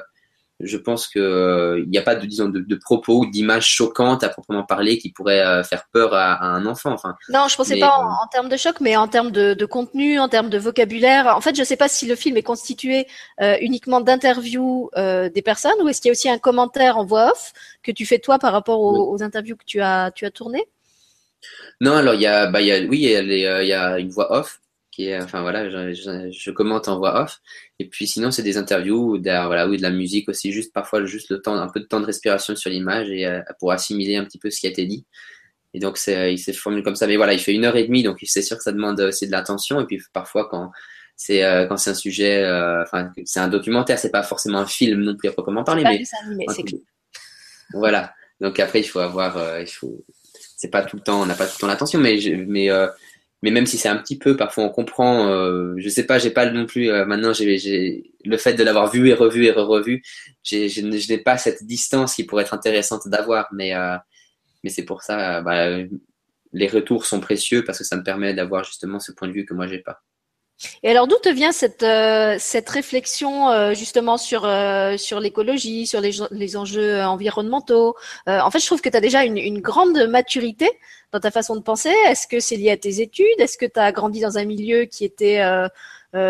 je 0.64 0.78
pense 0.78 1.08
que 1.08 1.20
euh, 1.20 1.80
il 1.84 1.90
n'y 1.90 1.98
a 1.98 2.02
pas 2.02 2.16
de 2.16 2.26
disons 2.26 2.50
de, 2.50 2.76
propos 2.76 3.22
ou 3.22 3.26
d'images 3.30 3.68
choquantes 3.68 4.24
à 4.24 4.30
proprement 4.30 4.64
parler 4.64 4.98
qui 4.98 5.12
pourraient 5.12 5.42
euh, 5.42 5.64
faire 5.64 5.86
peur 5.92 6.14
à, 6.14 6.44
un 6.44 6.66
enfant. 6.66 6.92
Enfin. 6.92 7.16
Non, 7.30 7.48
je 7.48 7.56
pensais 7.56 7.80
pas 7.80 7.98
en, 7.98 8.28
termes 8.28 8.50
de 8.50 8.58
choc, 8.58 8.80
mais 8.82 8.96
en 8.96 9.08
termes 9.08 9.32
de, 9.32 9.66
contenu, 9.66 10.20
en 10.20 10.30
termes 10.30 10.50
de 10.50 10.58
vocabulaire. 10.58 11.36
En 11.36 11.42
fait, 11.42 11.56
je 11.56 11.64
sais 11.64 11.78
pas 11.78 11.88
si 11.88 12.08
le 12.08 12.16
film 12.16 12.38
est 12.38 12.44
constitué 12.44 13.08
euh, 13.42 13.58
uniquement 13.62 14.02
d'interviews 14.02 14.90
des 14.96 15.42
personnes 15.44 15.80
ou 15.82 15.88
est-ce 15.88 16.02
qu'il 16.02 16.10
y 16.10 16.12
a 16.12 16.14
aussi 16.14 16.30
un 16.30 16.40
commentaire 16.40 16.98
en 16.98 17.06
voix 17.06 17.32
off 17.32 17.54
que 17.84 17.92
tu 17.92 18.06
fais 18.06 18.20
toi 18.20 18.40
par 18.40 18.54
rapport 18.54 18.80
aux, 18.82 19.22
interviews 19.22 19.56
que 19.56 19.66
tu 19.66 19.82
as 19.82 20.12
tu 20.12 20.26
as 20.26 20.32
tournées? 20.32 20.66
Non, 21.80 21.94
alors 21.94 22.14
il 22.14 22.22
y 22.22 22.28
a, 22.28 22.48
bah, 22.48 22.62
il 22.62 22.68
y 22.68 22.72
a, 22.72 22.80
oui, 22.80 23.04
il 23.04 23.68
y 23.68 23.74
a 23.74 24.00
une 24.00 24.10
voix 24.10 24.32
off 24.32 24.62
qui 24.92 25.08
est, 25.08 25.22
enfin 25.22 25.42
voilà, 25.42 25.70
je, 25.70 26.30
je, 26.32 26.52
commente 26.52 26.88
en 26.90 26.98
voix 26.98 27.22
off. 27.22 27.40
Et 27.80 27.88
puis 27.88 28.08
sinon, 28.08 28.30
c'est 28.30 28.44
des 28.44 28.58
interviews 28.58 29.14
ou 29.14 29.18
de, 29.18 29.46
voilà, 29.46 29.68
ou 29.68 29.76
de 29.76 29.82
la 29.82 29.90
musique 29.90 30.28
aussi, 30.30 30.52
juste 30.52 30.74
parfois 30.74 31.06
juste 31.06 31.30
le 31.30 31.42
temps, 31.42 31.56
un 31.56 31.70
peu 31.70 31.80
de 31.80 31.86
temps 31.86 32.02
de 32.02 32.06
respiration 32.06 32.56
sur 32.56 32.70
l'image 32.70 33.10
et 33.10 33.26
euh, 33.26 33.42
pour 33.60 33.72
assimiler 33.72 34.18
un 34.18 34.26
petit 34.26 34.38
peu 34.38 34.50
ce 34.50 34.60
qui 34.60 34.68
a 34.68 34.70
été 34.70 34.86
dit. 34.86 35.06
Et 35.74 35.80
donc 35.80 35.98
c'est, 35.98 36.34
il 36.34 36.38
s'est 36.38 36.52
formulé 36.52 36.84
comme 36.84 36.98
ça. 36.98 37.08
Mais 37.08 37.16
voilà, 37.16 37.34
il 37.34 37.40
fait 37.40 37.54
une 37.54 37.64
heure 37.64 37.78
et 37.78 37.86
demie, 37.86 38.04
donc 38.04 38.20
c'est 38.24 38.42
sûr 38.42 38.58
que 38.58 38.64
ça 38.64 38.74
demande 38.74 39.00
aussi 39.00 39.26
de 39.28 39.32
l'attention. 39.32 39.80
Et 39.80 39.86
puis 39.86 40.02
parfois 40.12 40.50
quand 40.50 40.72
c'est 41.16 41.44
euh, 41.44 41.66
quand 41.68 41.78
c'est 41.78 41.92
un 41.92 41.96
sujet, 41.96 42.44
euh, 42.44 42.84
enfin 42.84 43.12
c'est 43.24 43.40
un 43.40 43.48
documentaire, 43.48 43.98
c'est 43.98 44.12
pas 44.12 44.24
forcément 44.24 44.60
un 44.60 44.68
film 44.68 45.02
non 45.02 45.16
plus 45.16 45.30
à 45.30 45.32
proprement 45.32 45.64
parler, 45.64 45.84
mais, 45.84 46.04
voilà. 47.74 48.14
Donc 48.42 48.60
après 48.60 48.82
il 48.82 48.84
faut 48.84 49.00
avoir, 49.00 49.62
il 49.62 49.68
faut, 49.68 50.04
c'est 50.58 50.70
pas 50.70 50.82
tout 50.82 50.98
le 50.98 51.04
temps, 51.04 51.22
on 51.22 51.26
n'a 51.26 51.36
pas 51.36 51.46
tout 51.46 51.54
le 51.58 51.62
temps 51.62 51.68
l'attention, 51.68 52.00
mais 52.00 52.20
mais 52.48 52.70
mais 53.42 53.52
même 53.52 53.66
si 53.66 53.78
c'est 53.78 53.90
un 53.90 53.98
petit 53.98 54.18
peu, 54.18 54.38
parfois 54.38 54.64
on 54.66 54.70
comprend. 54.70 55.28
Euh, 55.28 55.74
je 55.78 55.90
sais 55.90 56.06
pas, 56.06 56.20
j'ai 56.20 56.32
pas 56.32 56.50
non 56.50 56.66
plus. 56.66 56.90
Euh, 56.92 57.06
maintenant, 57.06 57.34
j'ai 57.34 58.14
le 58.24 58.38
fait 58.38 58.54
de 58.54 58.64
l'avoir 58.64 58.92
vu 58.92 59.10
et 59.10 59.14
revu 59.14 59.46
et 59.46 59.52
re-revu. 59.52 60.04
Je 60.44 61.12
n'ai 61.12 61.18
pas 61.18 61.38
cette 61.38 61.64
distance 61.66 62.16
qui 62.16 62.24
pourrait 62.24 62.44
être 62.44 62.54
intéressante 62.54 63.08
d'avoir, 63.08 63.48
mais 63.52 63.76
euh, 63.76 63.98
mais 64.64 64.70
c'est 64.70 64.86
pour 64.86 65.02
ça. 65.04 65.42
Bah, 65.42 65.68
les 66.54 66.68
retours 66.68 67.06
sont 67.06 67.20
précieux 67.20 67.64
parce 67.64 67.80
que 67.80 67.84
ça 67.84 67.96
me 67.98 68.04
permet 68.04 68.34
d'avoir 68.34 68.64
justement 68.64 69.00
ce 69.00 69.12
point 69.12 69.28
de 69.28 69.34
vue 69.34 69.46
que 69.46 69.54
moi 69.54 69.68
j'ai 69.68 69.80
pas. 69.80 70.02
Et 70.84 70.90
alors 70.90 71.08
d'où 71.08 71.18
te 71.18 71.30
vient 71.30 71.52
cette 71.52 71.84
euh, 71.84 72.36
cette 72.40 72.70
réflexion 72.70 73.50
euh, 73.50 73.74
justement 73.74 74.18
sur 74.18 74.46
euh, 74.46 74.98
sur 74.98 75.20
l'écologie, 75.20 75.88
sur 75.88 76.02
les, 76.02 76.12
les 76.32 76.58
enjeux 76.58 77.02
environnementaux? 77.02 77.96
En 78.28 78.52
fait, 78.52 78.60
je 78.60 78.66
trouve 78.66 78.82
que 78.82 78.90
tu 78.90 78.98
as 78.98 79.02
déjà 79.02 79.24
une, 79.24 79.62
grande 79.62 80.08
maturité 80.08 80.70
dans 81.12 81.20
ta 81.20 81.32
façon 81.32 81.56
de 81.56 81.62
penser. 81.62 81.94
Est-ce 82.08 82.28
que 82.28 82.40
c'est 82.40 82.56
lié 82.56 82.72
à 82.72 82.78
tes 82.78 83.02
études? 83.02 83.40
Est-ce 83.40 83.58
que 83.58 83.66
tu 83.66 83.80
as 83.80 83.92
grandi 83.92 84.22
dans 84.22 84.38
un 84.38 84.46
milieu 84.46 84.86
qui 84.86 85.06
était 85.06 85.42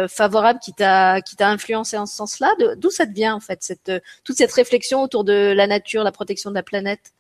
favorable, 0.09 0.59
qui 0.59 0.73
t'a 0.73 1.21
influencé 1.41 1.97
en 1.97 2.05
ce 2.05 2.15
sens-là? 2.15 2.53
D'où 2.77 2.89
ça 2.89 3.05
te 3.05 3.13
vient 3.13 3.35
en 3.35 3.39
fait 3.39 3.59
cette 3.61 3.91
toute 4.23 4.37
cette 4.37 4.51
réflexion 4.53 5.01
autour 5.01 5.23
de 5.23 5.53
la 5.55 5.67
nature, 5.67 6.03
la 6.03 6.11
protection 6.11 6.49
de 6.49 6.55
la 6.55 6.63
planète? 6.63 7.13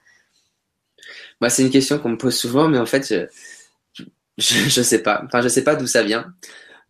Moi, 1.39 1.49
c'est 1.49 1.63
une 1.63 1.71
question 1.71 1.97
qu'on 1.97 2.09
me 2.09 2.17
pose 2.17 2.35
souvent, 2.35 2.67
mais 2.67 2.77
en 2.77 2.85
fait, 2.85 3.07
je, 3.07 4.05
je 4.37 4.81
sais 4.81 5.01
pas. 5.01 5.23
Enfin, 5.25 5.41
je 5.41 5.47
sais 5.47 5.63
pas 5.63 5.75
d'où 5.75 5.87
ça 5.87 6.03
vient. 6.03 6.33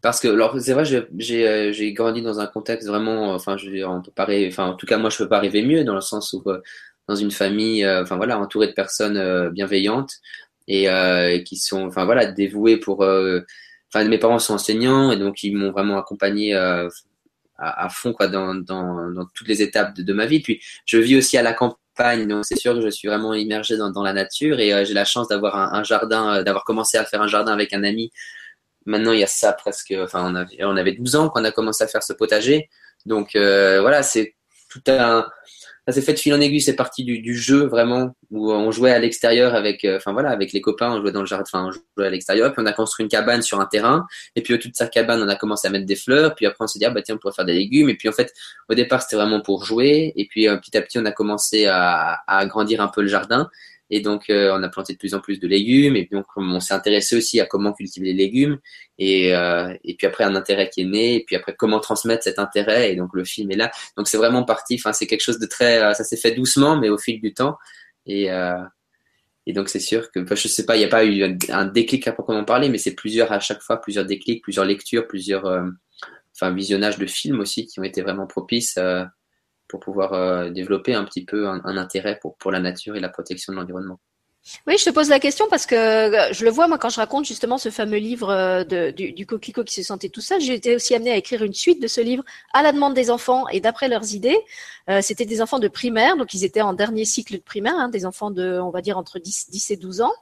Parce 0.01 0.20
que, 0.20 0.27
alors, 0.27 0.60
c'est 0.60 0.74
vrai, 0.74 0.84
j'ai 0.86 1.48
euh, 1.48 1.72
j'ai 1.74 1.93
grandi 1.93 2.22
dans 2.22 2.39
un 2.39 2.48
contexte 2.48 2.88
vraiment, 2.88 3.34
enfin, 3.34 3.58
je 3.58 3.67
veux 3.67 3.75
dire, 3.75 3.89
on 3.91 4.01
peut 4.01 4.12
pas 4.12 4.27
enfin, 4.48 4.67
en 4.67 4.74
tout 4.75 4.86
cas, 4.88 4.98
moi, 4.98 5.10
je 5.10 5.17
peux 5.17 5.29
pas 5.29 5.39
rêver 5.39 5.62
mieux 5.62 5.84
dans 5.84 5.96
le 5.96 6.01
sens 6.01 6.34
où, 6.34 6.41
euh, 6.50 6.60
dans 7.08 7.15
une 7.15 7.31
famille, 7.31 7.84
euh, 7.86 8.03
enfin, 8.03 8.17
voilà, 8.17 8.39
entourée 8.39 8.67
de 8.67 8.74
personnes 8.74 9.50
bienveillantes 9.50 10.13
et, 10.67 10.86
et, 10.86 11.43
qui 11.46 11.58
sont, 11.58 11.86
enfin, 11.88 12.05
voilà, 12.05 12.25
dévouées 12.25 12.77
pour, 12.77 13.01
enfin, 13.01 14.05
mes 14.05 14.17
parents 14.17 14.39
sont 14.39 14.55
enseignants 14.55 15.12
et 15.12 15.17
donc 15.17 15.43
ils 15.43 15.55
m'ont 15.55 15.72
vraiment 15.72 15.98
accompagné 16.00 16.55
à 17.62 17.89
fond 17.89 18.13
quoi, 18.13 18.27
dans, 18.27 18.55
dans, 18.55 19.12
dans, 19.12 19.25
toutes 19.34 19.48
les 19.48 19.62
étapes 19.62 19.96
de, 19.96 20.13
ma 20.13 20.25
vie. 20.25 20.41
Puis 20.41 20.62
je 20.86 20.98
vis 20.98 21.17
aussi 21.17 21.38
à 21.38 21.43
la 21.43 21.53
campagne, 21.53 22.27
donc 22.27 22.46
c'est 22.46 22.58
sûr 22.58 22.74
que 22.74 22.81
je 22.81 22.89
suis 22.89 23.08
vraiment 23.08 23.34
immergé 23.34 23.77
dans, 23.77 23.91
dans 23.91 24.03
la 24.03 24.13
nature 24.13 24.60
et 24.60 24.74
euh, 24.74 24.86
j'ai 24.86 24.93
la 24.93 25.05
chance 25.05 25.27
d'avoir 25.27 25.55
un, 25.55 25.79
un, 25.79 25.84
jardin, 25.84 26.38
euh, 26.38 26.43
d'avoir 26.43 26.63
commencé 26.63 26.98
à 26.98 27.05
faire 27.05 27.22
un 27.22 27.27
jardin 27.27 27.53
avec 27.53 27.74
un 27.74 27.84
ami. 27.84 28.12
Maintenant, 28.85 29.11
il 29.11 29.19
y 29.19 29.23
a 29.23 29.27
ça 29.27 29.53
presque, 29.53 29.93
enfin, 29.97 30.23
on 30.25 30.35
avait, 30.35 30.63
on 30.63 30.75
avait 30.77 30.93
12 30.93 31.15
ans 31.15 31.29
qu'on 31.29 31.43
a 31.43 31.51
commencé 31.51 31.83
à 31.83 31.88
faire 31.88 32.03
ce 32.03 32.13
potager. 32.13 32.69
Donc 33.05 33.35
euh, 33.35 33.81
voilà, 33.81 34.03
c'est 34.03 34.35
tout 34.69 34.81
un, 34.88 35.27
ça 35.88 35.93
s'est 35.93 36.01
fait 36.01 36.13
de 36.13 36.19
fil 36.19 36.33
en 36.33 36.39
aiguille, 36.39 36.61
c'est 36.61 36.75
parti 36.75 37.03
du, 37.03 37.35
jeu 37.35 37.65
vraiment 37.65 38.15
où 38.29 38.51
on 38.51 38.71
jouait 38.71 38.91
à 38.91 39.00
l'extérieur 39.00 39.55
avec, 39.55 39.83
euh, 39.83 39.97
enfin 39.97 40.13
voilà, 40.13 40.29
avec 40.29 40.53
les 40.53 40.61
copains, 40.61 40.91
on 40.91 41.01
jouait 41.01 41.11
dans 41.11 41.21
le 41.21 41.25
jardin, 41.25 41.43
enfin 41.45 41.65
on 41.65 41.71
jouait 41.71 42.07
à 42.07 42.09
l'extérieur, 42.09 42.53
puis 42.53 42.61
on 42.61 42.65
a 42.67 42.71
construit 42.71 43.03
une 43.03 43.09
cabane 43.09 43.41
sur 43.41 43.59
un 43.59 43.65
terrain, 43.65 44.05
et 44.35 44.41
puis 44.41 44.53
au-dessus 44.53 44.69
de 44.69 44.75
sa 44.75 44.88
cabane, 44.88 45.21
on 45.21 45.27
a 45.27 45.35
commencé 45.35 45.67
à 45.67 45.71
mettre 45.71 45.88
des 45.88 45.95
fleurs, 45.95 46.35
puis 46.35 46.45
après 46.45 46.63
on 46.63 46.67
s'est 46.67 46.77
dit 46.77 46.85
ah 46.85 46.91
bah 46.91 47.01
tiens 47.01 47.15
on 47.15 47.17
pourrait 47.17 47.33
faire 47.33 47.45
des 47.45 47.53
légumes, 47.53 47.89
et 47.89 47.95
puis 47.95 48.09
en 48.09 48.11
fait 48.11 48.31
au 48.69 48.75
départ 48.75 49.01
c'était 49.01 49.15
vraiment 49.15 49.41
pour 49.41 49.65
jouer, 49.65 50.13
et 50.15 50.27
puis 50.27 50.47
euh, 50.47 50.57
petit 50.57 50.77
à 50.77 50.81
petit 50.81 51.00
on 51.00 51.05
a 51.05 51.11
commencé 51.11 51.65
à 51.65 52.21
agrandir 52.27 52.81
un 52.81 52.88
peu 52.88 53.01
le 53.01 53.07
jardin, 53.07 53.50
et 53.93 54.00
donc, 54.00 54.29
euh, 54.29 54.57
on 54.57 54.63
a 54.63 54.69
planté 54.69 54.93
de 54.93 54.98
plus 54.98 55.13
en 55.13 55.19
plus 55.19 55.41
de 55.41 55.48
légumes. 55.50 55.98
Et 55.98 56.07
donc, 56.10 56.25
on 56.38 56.62
s'est 56.62 56.74
intéressé 56.74 57.17
aussi 57.17 57.41
à 57.41 57.45
comment 57.45 57.74
cultiver 57.74 58.07
les 58.07 58.13
légumes. 58.13 58.57
Et, 58.98 59.36
euh, 59.36 59.75
et 59.83 59.95
puis 59.95 60.07
après, 60.07 60.24
un 60.24 60.33
intérêt 60.33 60.69
qui 60.69 60.81
est 60.81 60.86
né. 60.86 61.15
Et 61.15 61.25
puis 61.25 61.36
après, 61.36 61.53
comment 61.57 61.81
transmettre 61.81 62.24
cet 62.24 62.39
intérêt. 62.39 62.93
Et 62.93 62.95
donc, 62.95 63.10
le 63.13 63.25
film 63.25 63.51
est 63.51 63.57
là. 63.57 63.69
Donc, 63.98 64.07
c'est 64.07 64.15
vraiment 64.15 64.43
parti. 64.43 64.75
Enfin, 64.79 64.93
c'est 64.93 65.07
quelque 65.07 65.21
chose 65.21 65.39
de 65.39 65.45
très. 65.45 65.83
Euh, 65.83 65.93
ça 65.93 66.05
s'est 66.05 66.15
fait 66.15 66.31
doucement, 66.31 66.77
mais 66.77 66.88
au 66.88 66.98
fil 66.98 67.19
du 67.19 67.33
temps. 67.33 67.57
Et, 68.05 68.31
euh, 68.31 68.63
et 69.45 69.51
donc, 69.51 69.67
c'est 69.67 69.81
sûr 69.81 70.10
que, 70.10 70.21
enfin, 70.21 70.36
je 70.36 70.48
sais 70.48 70.65
pas, 70.65 70.77
il 70.77 70.79
n'y 70.79 70.86
a 70.86 70.89
pas 70.89 71.03
eu 71.03 71.38
un, 71.50 71.65
déclic 71.65 72.07
à 72.07 72.13
proprement 72.13 72.45
parler, 72.45 72.69
mais 72.69 72.77
c'est 72.77 72.95
plusieurs 72.95 73.33
à 73.33 73.41
chaque 73.41 73.62
fois, 73.62 73.81
plusieurs 73.81 74.05
déclics, 74.05 74.41
plusieurs 74.41 74.65
lectures, 74.65 75.05
plusieurs, 75.05 75.45
euh, 75.48 75.67
enfin, 76.33 76.53
visionnages 76.53 76.98
de 76.98 77.05
films 77.07 77.41
aussi 77.41 77.67
qui 77.67 77.81
ont 77.81 77.83
été 77.83 78.01
vraiment 78.01 78.25
propices 78.25 78.79
pour 79.72 79.80
pouvoir 79.80 80.13
euh, 80.13 80.50
développer 80.50 80.94
un 80.94 81.06
petit 81.06 81.25
peu 81.25 81.48
un, 81.48 81.62
un 81.63 81.78
intérêt 81.78 82.20
pour, 82.22 82.38
pour 82.38 82.51
la 82.51 82.60
nature 82.60 82.96
et 82.98 83.00
la 83.00 83.10
protection 83.10 83.54
de 83.54 83.58
l'environnement. 83.58 84.00
Oui, 84.65 84.75
je 84.79 84.86
te 84.86 84.89
pose 84.89 85.07
la 85.07 85.19
question 85.19 85.45
parce 85.50 85.67
que 85.67 85.75
euh, 85.75 86.33
je 86.33 86.43
le 86.45 86.50
vois 86.50 86.67
moi 86.67 86.79
quand 86.79 86.89
je 86.89 86.95
raconte 86.95 87.25
justement 87.25 87.60
ce 87.60 87.69
fameux 87.69 87.98
livre 87.98 88.29
euh, 88.31 88.91
du, 88.91 89.13
du 89.13 89.27
coquelicot 89.27 89.63
qui 89.63 89.75
se 89.75 89.83
sentait 89.83 90.10
tout 90.10 90.21
seul. 90.21 90.41
J'ai 90.41 90.55
été 90.55 90.75
aussi 90.75 90.95
amenée 90.95 91.12
à 91.12 91.15
écrire 91.15 91.43
une 91.43 91.53
suite 91.53 91.79
de 91.79 91.88
ce 91.88 92.01
livre 92.01 92.24
à 92.51 92.63
la 92.63 92.71
demande 92.71 92.95
des 92.95 93.12
enfants 93.12 93.48
et 93.50 93.60
d'après 93.60 93.88
leurs 93.88 94.15
idées. 94.15 94.39
Euh, 94.89 95.00
C'était 95.03 95.25
des 95.25 95.43
enfants 95.43 95.60
de 95.60 95.67
primaire, 95.67 96.17
donc 96.17 96.33
ils 96.33 96.43
étaient 96.43 96.62
en 96.62 96.74
dernier 96.74 97.05
cycle 97.05 97.33
de 97.33 97.41
primaire, 97.43 97.75
hein, 97.77 97.89
des 97.89 98.03
enfants 98.03 98.31
de, 98.31 98.60
on 98.60 98.71
va 98.71 98.81
dire 98.81 98.98
entre 98.98 99.19
10, 99.19 99.51
10 99.51 99.71
et 99.71 99.77
12 99.77 100.01
ans. 100.01 100.13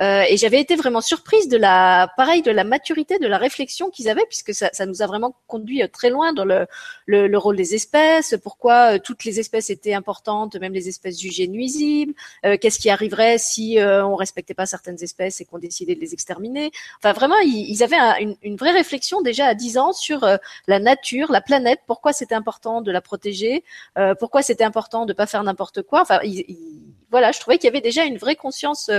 Et 0.00 0.36
j'avais 0.36 0.60
été 0.60 0.76
vraiment 0.76 1.00
surprise 1.00 1.48
de 1.48 1.56
la, 1.56 2.12
pareil, 2.16 2.42
de 2.42 2.50
la 2.50 2.64
maturité, 2.64 3.18
de 3.18 3.26
la 3.26 3.38
réflexion 3.38 3.88
qu'ils 3.88 4.08
avaient, 4.10 4.26
puisque 4.28 4.52
ça, 4.52 4.86
nous 4.86 5.00
a 5.00 5.06
vraiment 5.06 5.34
conduit 5.46 5.82
très 5.90 6.10
loin 6.10 6.34
dans 6.34 6.44
le 6.44 7.36
rôle 7.36 7.56
des 7.56 7.74
espèces, 7.74 8.34
pourquoi 8.42 8.98
toutes 8.98 9.24
les 9.24 9.40
espèces 9.40 9.70
étaient 9.70 9.94
importantes, 9.94 10.56
même 10.56 10.74
les 10.74 10.88
espèces 10.88 11.18
jugées 11.18 11.48
nuisibles, 11.48 12.12
qu'est-ce 12.42 12.78
qui 12.78 12.90
arriverait 12.90 13.38
si 13.38 13.61
si 13.62 13.78
euh, 13.78 14.04
on 14.04 14.16
respectait 14.16 14.54
pas 14.54 14.66
certaines 14.66 15.02
espèces 15.02 15.40
et 15.40 15.44
qu'on 15.44 15.58
décidait 15.58 15.94
de 15.94 16.00
les 16.00 16.12
exterminer. 16.12 16.70
Enfin, 16.98 17.12
vraiment, 17.12 17.38
ils, 17.44 17.82
avaient 17.82 17.96
une, 18.42 18.56
vraie 18.56 18.72
réflexion 18.72 19.22
déjà 19.22 19.46
à 19.46 19.54
10 19.54 19.78
ans 19.78 19.92
sur 19.92 20.24
euh, 20.24 20.36
la 20.66 20.78
nature, 20.78 21.30
la 21.30 21.40
planète, 21.40 21.80
pourquoi 21.86 22.12
c'était 22.12 22.34
important 22.34 22.82
de 22.82 22.90
la 22.90 23.00
protéger, 23.00 23.64
euh, 23.98 24.14
pourquoi 24.14 24.42
c'était 24.42 24.64
important 24.64 25.06
de 25.06 25.12
pas 25.12 25.26
faire 25.26 25.42
n'importe 25.44 25.82
quoi. 25.82 26.02
Enfin, 26.02 26.20
voilà, 27.10 27.30
je 27.30 27.40
trouvais 27.40 27.58
qu'il 27.58 27.66
y 27.66 27.68
avait 27.68 27.82
déjà 27.82 28.04
une 28.04 28.16
vraie 28.16 28.36
conscience 28.36 28.90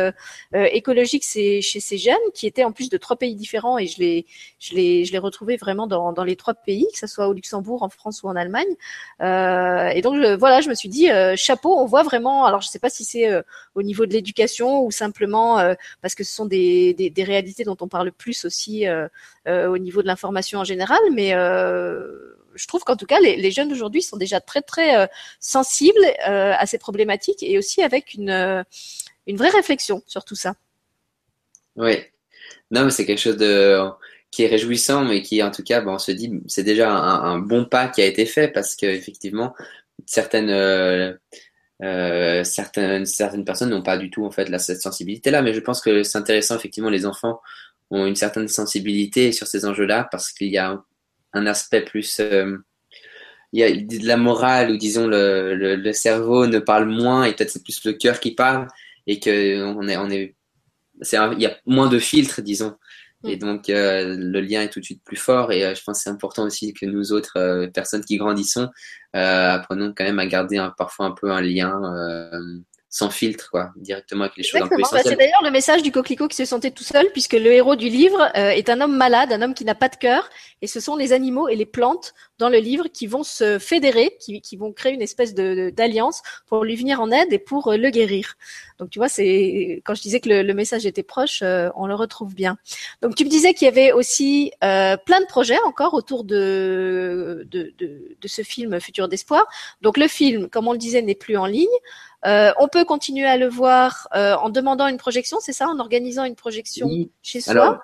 écologique 0.54 1.24
chez, 1.26 1.62
ces 1.62 1.98
jeunes 1.98 2.28
qui 2.36 2.46
étaient 2.46 2.64
en 2.64 2.72
plus 2.72 2.90
de 2.90 2.98
trois 2.98 3.16
pays 3.16 3.34
différents 3.34 3.80
et 3.80 3.88
je 3.88 3.98
les, 3.98 4.28
je 4.60 4.76
les, 4.76 5.04
je 5.04 5.12
les 5.12 5.18
retrouvais 5.18 5.58
vraiment 5.58 5.88
dans, 5.88 6.14
dans 6.14 6.24
les 6.24 6.36
trois 6.36 6.54
pays, 6.54 6.86
que 6.94 7.00
ce 7.00 7.08
soit 7.08 7.28
au 7.28 7.34
Luxembourg, 7.34 7.82
en 7.82 7.90
France 7.90 8.22
ou 8.22 8.28
en 8.28 8.36
Allemagne. 8.36 8.76
et 9.20 10.02
donc, 10.04 10.16
voilà, 10.38 10.62
je 10.62 10.70
me 10.70 10.76
suis 10.76 10.90
dit, 10.90 11.10
chapeau, 11.36 11.76
on 11.80 11.88
voit 11.88 12.04
vraiment, 12.04 12.46
alors 12.46 12.62
je 12.62 12.68
sais 12.68 12.78
pas 12.78 12.92
si 12.92 13.04
c'est 13.04 13.28
au 13.74 13.82
niveau 13.82 14.06
de 14.06 14.14
l'éducation 14.14 14.53
ou 14.62 14.92
simplement 14.92 15.60
euh, 15.60 15.74
parce 16.02 16.16
que 16.16 16.24
ce 16.24 16.34
sont 16.34 16.46
des, 16.46 16.94
des, 16.94 17.24
réalités 17.24 17.64
dont 17.64 17.78
on 17.82 17.88
parle 17.88 18.12
plus 18.12 18.46
aussi 18.46 18.88
euh, 18.88 19.08
euh, 19.48 19.68
au 19.68 19.78
niveau 19.78 20.02
de 20.02 20.08
l'information 20.08 20.60
en 20.60 20.64
général, 20.64 21.00
mais 21.12 21.32
je 22.56 22.68
trouve 22.68 22.84
qu'en 22.84 22.96
tout 22.96 23.08
cas, 23.08 23.20
les, 23.20 23.52
jeunes 23.52 23.70
d'aujourd'hui 23.70 24.02
sont 24.04 24.18
déjà 24.18 24.40
très 24.40 24.62
très 24.62 25.10
sensibles 25.40 26.06
à 26.24 26.66
ces 26.66 26.78
problématiques 26.78 27.42
et 27.42 27.58
aussi 27.58 27.82
avec 27.82 28.14
une, 28.14 28.64
une 29.28 29.38
vraie 29.38 29.50
réflexion 29.50 30.04
sur 30.06 30.24
tout 30.24 30.36
ça. 30.36 30.54
Oui, 31.76 31.98
non, 32.70 32.86
mais 32.86 32.92
c'est 32.92 33.06
quelque 33.06 33.20
chose 33.22 33.38
de 33.38 33.80
qui 34.30 34.44
est 34.44 34.48
réjouissant, 34.48 35.04
mais 35.04 35.22
qui 35.22 35.44
en 35.44 35.52
tout 35.52 35.64
cas, 35.64 35.84
on 35.86 36.00
se 36.00 36.12
dit, 36.12 36.32
c'est 36.48 36.64
déjà 36.64 36.92
un, 36.92 37.38
bon 37.40 37.66
pas 37.66 37.88
qui 37.88 38.02
a 38.02 38.06
été 38.06 38.26
fait 38.26 38.48
parce 38.48 38.76
que 38.76 38.86
effectivement, 38.86 39.54
certaines 40.06 41.20
certaines, 42.44 43.06
certaines 43.06 43.46
personnes 43.46 43.70
n'ont 43.70 43.84
pas 43.84 43.98
du 43.98 44.10
tout 44.10 44.26
en 44.26 44.32
fait 44.32 44.50
cette 44.60 44.82
sensibilité-là, 44.82 45.42
mais 45.42 45.54
je 45.54 45.60
pense 45.60 45.82
que 45.82 46.04
c'est 46.04 46.18
intéressant 46.18 46.56
effectivement. 46.56 46.90
Les 46.90 47.06
enfants 47.06 47.42
ont 47.92 48.06
une 48.06 48.16
certaine 48.16 48.48
sensibilité 48.48 49.32
sur 49.32 49.48
ces 49.48 49.66
enjeux-là 49.66 50.08
parce 50.12 50.32
qu'il 50.32 50.50
y 50.50 50.58
a 50.58 50.82
un, 51.34 51.46
aspect 51.46 51.82
plus, 51.82 52.20
euh, 52.20 52.58
il 53.52 53.60
y 53.60 53.64
a 53.64 53.72
de 53.72 54.08
la 54.08 54.18
morale 54.18 54.72
ou 54.72 54.78
disons 54.78 55.08
le, 55.08 55.56
le, 55.56 55.76
le 55.76 55.94
cerveau 55.94 56.48
ne 56.48 56.60
parle 56.60 56.88
moins 56.88 57.26
et 57.26 57.34
peut-être 57.34 57.52
c'est 57.52 57.64
plus 57.64 57.84
le 57.86 57.94
cœur 57.94 58.20
qui 58.20 58.32
parle 58.32 58.68
et 59.08 59.20
que 59.20 59.64
on 59.64 59.88
est, 59.88 59.98
on 59.98 60.10
est, 60.10 60.36
c'est 61.02 61.18
il 61.34 61.42
y 61.42 61.46
a 61.46 61.58
moins 61.66 61.88
de 61.88 62.00
filtres 62.00 62.42
disons 62.42 62.76
et 63.24 63.36
mm. 63.36 63.40
donc, 63.40 63.70
euh, 63.70 64.16
le 64.18 64.42
lien 64.42 64.62
est 64.62 64.70
tout 64.70 64.80
de 64.80 64.86
suite 64.86 65.04
plus 65.04 65.18
fort. 65.18 65.52
Et 65.52 65.66
euh, 65.66 65.76
je 65.76 65.84
pense 65.84 66.00
que 66.00 66.04
c'est 66.04 66.10
important 66.10 66.44
aussi 66.44 66.74
que 66.74 66.86
nous 66.86 67.14
autres 67.14 67.38
euh, 67.38 67.68
personnes 67.68 68.04
qui 68.04 68.18
grandissons 68.18 68.70
apprenons 69.16 69.94
quand 69.96 70.06
même 70.06 70.18
à 70.18 70.26
garder 70.26 70.58
un, 70.58 70.72
parfois 70.72 71.06
un 71.06 71.12
peu 71.12 71.32
un 71.32 71.40
lien 71.40 71.72
sans 72.94 73.10
filtre, 73.10 73.50
quoi, 73.50 73.72
directement 73.76 74.26
avec 74.26 74.38
les 74.38 74.44
choses 74.44 74.62
Exactement. 74.62 74.86
un 74.86 74.90
peu 74.92 74.96
bah, 74.98 75.02
c'est 75.04 75.16
d'ailleurs 75.16 75.42
le 75.44 75.50
message 75.50 75.82
du 75.82 75.92
coquelicot 75.92 76.28
qui 76.28 76.36
se 76.36 76.46
sentait 76.46 76.70
tout 76.70 76.84
seul, 76.84 77.08
puisque 77.12 77.34
le 77.34 77.52
héros 77.52 77.76
du 77.76 77.90
livre 77.90 78.22
euh, 78.38 78.50
est 78.50 78.70
un 78.70 78.82
homme 78.82 78.96
malade, 78.96 79.34
un 79.34 79.42
homme 79.42 79.56
qui 79.56 79.66
n'a 79.66 79.74
pas 79.74 79.90
de 79.90 79.96
cœur, 79.96 80.30
et 80.62 80.68
ce 80.68 80.80
sont 80.80 80.96
les 80.96 81.12
animaux 81.12 81.50
et 81.50 81.56
les 81.56 81.66
plantes 81.66 82.14
dans 82.38 82.50
le 82.50 82.60
livre 82.60 82.86
qui 82.94 83.08
vont 83.08 83.24
se 83.24 83.58
fédérer, 83.58 84.16
qui, 84.20 84.42
qui 84.42 84.58
vont 84.58 84.72
créer 84.72 84.94
une 84.94 85.02
espèce 85.02 85.34
de 85.34 85.72
d'alliance 85.72 86.22
pour 86.46 86.64
lui 86.64 86.76
venir 86.76 87.02
en 87.02 87.10
aide 87.10 87.34
et 87.34 87.40
pour 87.40 87.70
euh, 87.70 87.78
le 87.78 87.90
guérir. 87.90 88.36
Donc 88.78 88.92
tu 88.92 89.00
vois, 89.00 89.10
c'est 89.10 89.82
quand 89.86 89.96
je 89.96 90.02
disais 90.04 90.20
que 90.20 90.30
le, 90.30 90.44
le 90.44 90.54
message 90.54 90.86
était 90.86 91.02
proche, 91.02 91.42
euh, 91.42 91.70
on 91.76 91.88
le 91.88 91.96
retrouve 91.96 92.36
bien. 92.36 92.58
Donc 93.02 93.16
tu 93.16 93.26
me 93.26 93.30
disais 93.30 93.56
qu'il 93.56 93.66
y 93.66 93.70
avait 93.70 93.92
aussi 93.92 94.52
plein 94.62 95.20
de 95.20 95.26
projets 95.28 95.60
encore 95.66 95.96
autour 95.96 96.26
de 96.26 97.48
de, 97.50 97.74
de 97.80 98.16
de 98.22 98.28
ce 98.28 98.44
film 98.44 98.80
Futur 98.80 99.08
d'espoir. 99.08 99.48
Donc 99.82 99.98
le 99.98 100.08
film, 100.08 100.48
comme 100.48 100.68
on 100.68 100.74
le 100.74 100.78
disait, 100.78 101.02
n'est 101.02 101.16
plus 101.16 101.38
en 101.38 101.48
ligne. 101.48 101.66
Euh, 102.26 102.52
on 102.58 102.68
peut 102.68 102.86
continuer 102.86 103.26
à 103.26 103.38
le 103.38 103.50
voir 103.50 104.08
euh, 104.16 104.36
en 104.36 104.50
demandant 104.50 104.88
une 104.88 104.98
projection, 104.98 105.38
c'est 105.42 105.54
ça, 105.54 105.68
en 105.68 105.80
organisant 105.80 106.24
une 106.24 106.36
projection 106.36 106.90
chez 107.22 107.42
soi. 107.42 107.82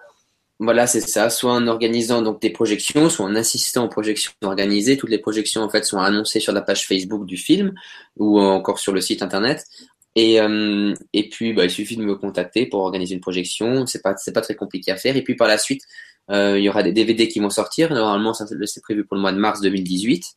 voilà, 0.60 0.88
c'est 0.88 1.02
ça. 1.02 1.30
Soit 1.30 1.54
en 1.54 1.68
organisant 1.68 2.22
donc 2.22 2.42
des 2.42 2.50
projections, 2.50 3.10
soit 3.10 3.26
en 3.26 3.36
assistant 3.36 3.86
aux 3.86 3.90
projections 3.90 4.32
organisées. 4.44 4.98
Toutes 4.98 5.10
les 5.10 5.18
projections 5.18 5.62
en 5.62 5.70
fait 5.70 5.84
sont 5.84 6.00
annoncées 6.00 6.40
sur 6.40 6.54
la 6.54 6.62
page 6.62 6.88
Facebook 6.88 7.26
du 7.26 7.38
film 7.38 7.74
ou 8.18 8.40
encore 8.40 8.80
sur 8.80 8.94
le 8.94 9.02
site 9.02 9.22
internet. 9.22 9.66
Et, 10.16 10.42
euh, 10.42 10.94
et 11.14 11.30
puis, 11.30 11.54
bah, 11.54 11.66
il 11.66 11.70
suffit 11.70 11.98
de 11.98 12.04
me 12.04 12.16
contacter 12.16 12.66
pour 12.66 12.82
organiser 12.82 13.16
une 13.16 13.22
projection. 13.22 13.86
C'est 13.88 14.02
pas, 14.02 14.16
c'est 14.18 14.34
pas 14.34 14.42
très 14.42 14.56
compliqué 14.56 14.92
à 14.92 14.96
faire. 14.96 15.18
Et 15.18 15.22
puis 15.22 15.36
par 15.36 15.48
la 15.48 15.58
suite, 15.58 15.84
il 16.32 16.60
y 16.60 16.70
aura 16.70 16.84
des 16.84 16.92
DVD 16.94 17.28
qui 17.28 17.40
vont 17.40 17.50
sortir. 17.50 17.92
Normalement, 17.92 18.34
c'est 18.34 18.82
prévu 18.82 19.04
pour 19.04 19.16
le 19.16 19.22
mois 19.22 19.32
de 19.34 19.40
mars 19.40 19.62
2018. 19.62 20.36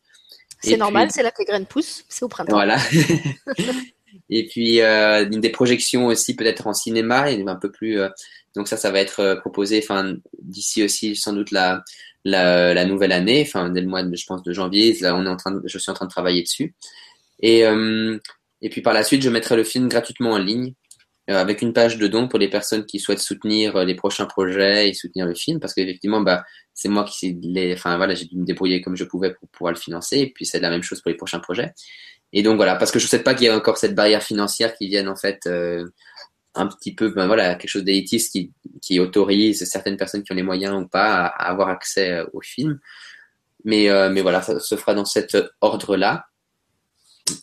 C'est 0.62 0.76
normal, 0.76 1.08
c'est 1.10 1.22
là 1.22 1.30
que 1.30 1.38
les 1.40 1.44
graines 1.44 1.66
poussent, 1.66 2.04
c'est 2.08 2.24
au 2.24 2.28
printemps. 2.28 2.54
Voilà. 2.54 2.78
et 4.30 4.46
puis 4.46 4.80
euh, 4.80 5.24
des 5.24 5.50
projections 5.50 6.06
aussi 6.06 6.36
peut-être 6.36 6.66
en 6.66 6.74
cinéma 6.74 7.30
et 7.30 7.42
un 7.46 7.56
peu 7.56 7.70
plus. 7.70 8.00
Euh, 8.00 8.08
donc 8.54 8.68
ça, 8.68 8.76
ça 8.76 8.90
va 8.90 9.00
être 9.00 9.20
euh, 9.20 9.36
proposé. 9.36 9.80
Enfin 9.82 10.14
d'ici 10.40 10.82
aussi 10.82 11.16
sans 11.16 11.32
doute 11.32 11.50
la, 11.50 11.82
la, 12.24 12.74
la 12.74 12.84
nouvelle 12.84 13.12
année. 13.12 13.44
Enfin 13.46 13.70
dès 13.70 13.80
le 13.80 13.88
mois, 13.88 14.02
de, 14.02 14.14
je 14.14 14.26
pense 14.26 14.42
de 14.42 14.52
janvier. 14.52 14.96
Là, 15.00 15.16
on 15.16 15.24
est 15.26 15.28
en 15.28 15.36
train, 15.36 15.52
de, 15.52 15.62
je 15.64 15.78
suis 15.78 15.90
en 15.90 15.94
train 15.94 16.06
de 16.06 16.10
travailler 16.10 16.42
dessus. 16.42 16.74
Et 17.40 17.66
euh, 17.66 18.18
et 18.60 18.70
puis 18.70 18.80
par 18.80 18.94
la 18.94 19.02
suite, 19.02 19.22
je 19.22 19.30
mettrai 19.30 19.56
le 19.56 19.64
film 19.64 19.88
gratuitement 19.88 20.32
en 20.32 20.38
ligne 20.38 20.74
avec 21.28 21.62
une 21.62 21.72
page 21.72 21.98
de 21.98 22.08
dons 22.08 22.26
pour 22.26 22.38
les 22.38 22.48
personnes 22.48 22.84
qui 22.84 22.98
souhaitent 22.98 23.20
soutenir 23.20 23.76
euh, 23.76 23.84
les 23.84 23.94
prochains 23.94 24.26
projets 24.26 24.88
et 24.88 24.94
soutenir 24.94 25.26
le 25.26 25.34
film 25.34 25.60
parce 25.60 25.72
qu'effectivement 25.72 26.20
bah 26.20 26.44
c'est 26.74 26.88
moi 26.88 27.04
qui 27.04 27.38
les 27.42 27.74
enfin 27.74 27.96
voilà 27.96 28.14
j'ai 28.14 28.24
dû 28.24 28.36
me 28.36 28.44
débrouiller 28.44 28.80
comme 28.80 28.96
je 28.96 29.04
pouvais 29.04 29.32
pour 29.32 29.48
pouvoir 29.50 29.72
le 29.72 29.78
financer 29.78 30.18
et 30.18 30.32
puis 30.32 30.46
c'est 30.46 30.58
la 30.58 30.70
même 30.70 30.82
chose 30.82 31.00
pour 31.00 31.10
les 31.10 31.16
prochains 31.16 31.38
projets. 31.38 31.72
Et 32.32 32.42
donc 32.42 32.56
voilà 32.56 32.76
parce 32.76 32.90
que 32.90 32.98
je 32.98 33.04
ne 33.04 33.08
souhaite 33.08 33.24
pas 33.24 33.34
qu'il 33.34 33.44
y 33.44 33.46
ait 33.46 33.52
encore 33.52 33.76
cette 33.76 33.94
barrière 33.94 34.22
financière 34.22 34.74
qui 34.74 34.88
vienne 34.88 35.08
en 35.08 35.16
fait 35.16 35.46
euh, 35.46 35.86
un 36.54 36.66
petit 36.66 36.94
peu 36.94 37.10
ben 37.10 37.26
voilà 37.26 37.54
quelque 37.54 37.70
chose 37.70 37.84
d'élitiste 37.84 38.32
qui 38.32 38.52
qui 38.80 38.98
autorise 38.98 39.64
certaines 39.64 39.96
personnes 39.96 40.24
qui 40.24 40.32
ont 40.32 40.36
les 40.36 40.42
moyens 40.42 40.74
ou 40.74 40.88
pas 40.88 41.26
à, 41.26 41.50
avoir 41.50 41.68
accès 41.68 42.22
au 42.32 42.40
film. 42.40 42.80
Mais 43.64 43.88
mais 44.10 44.22
voilà 44.22 44.42
ça 44.42 44.58
se 44.58 44.74
fera 44.76 44.94
dans 44.94 45.04
cet 45.04 45.36
ordre 45.60 45.96
là 45.96 46.26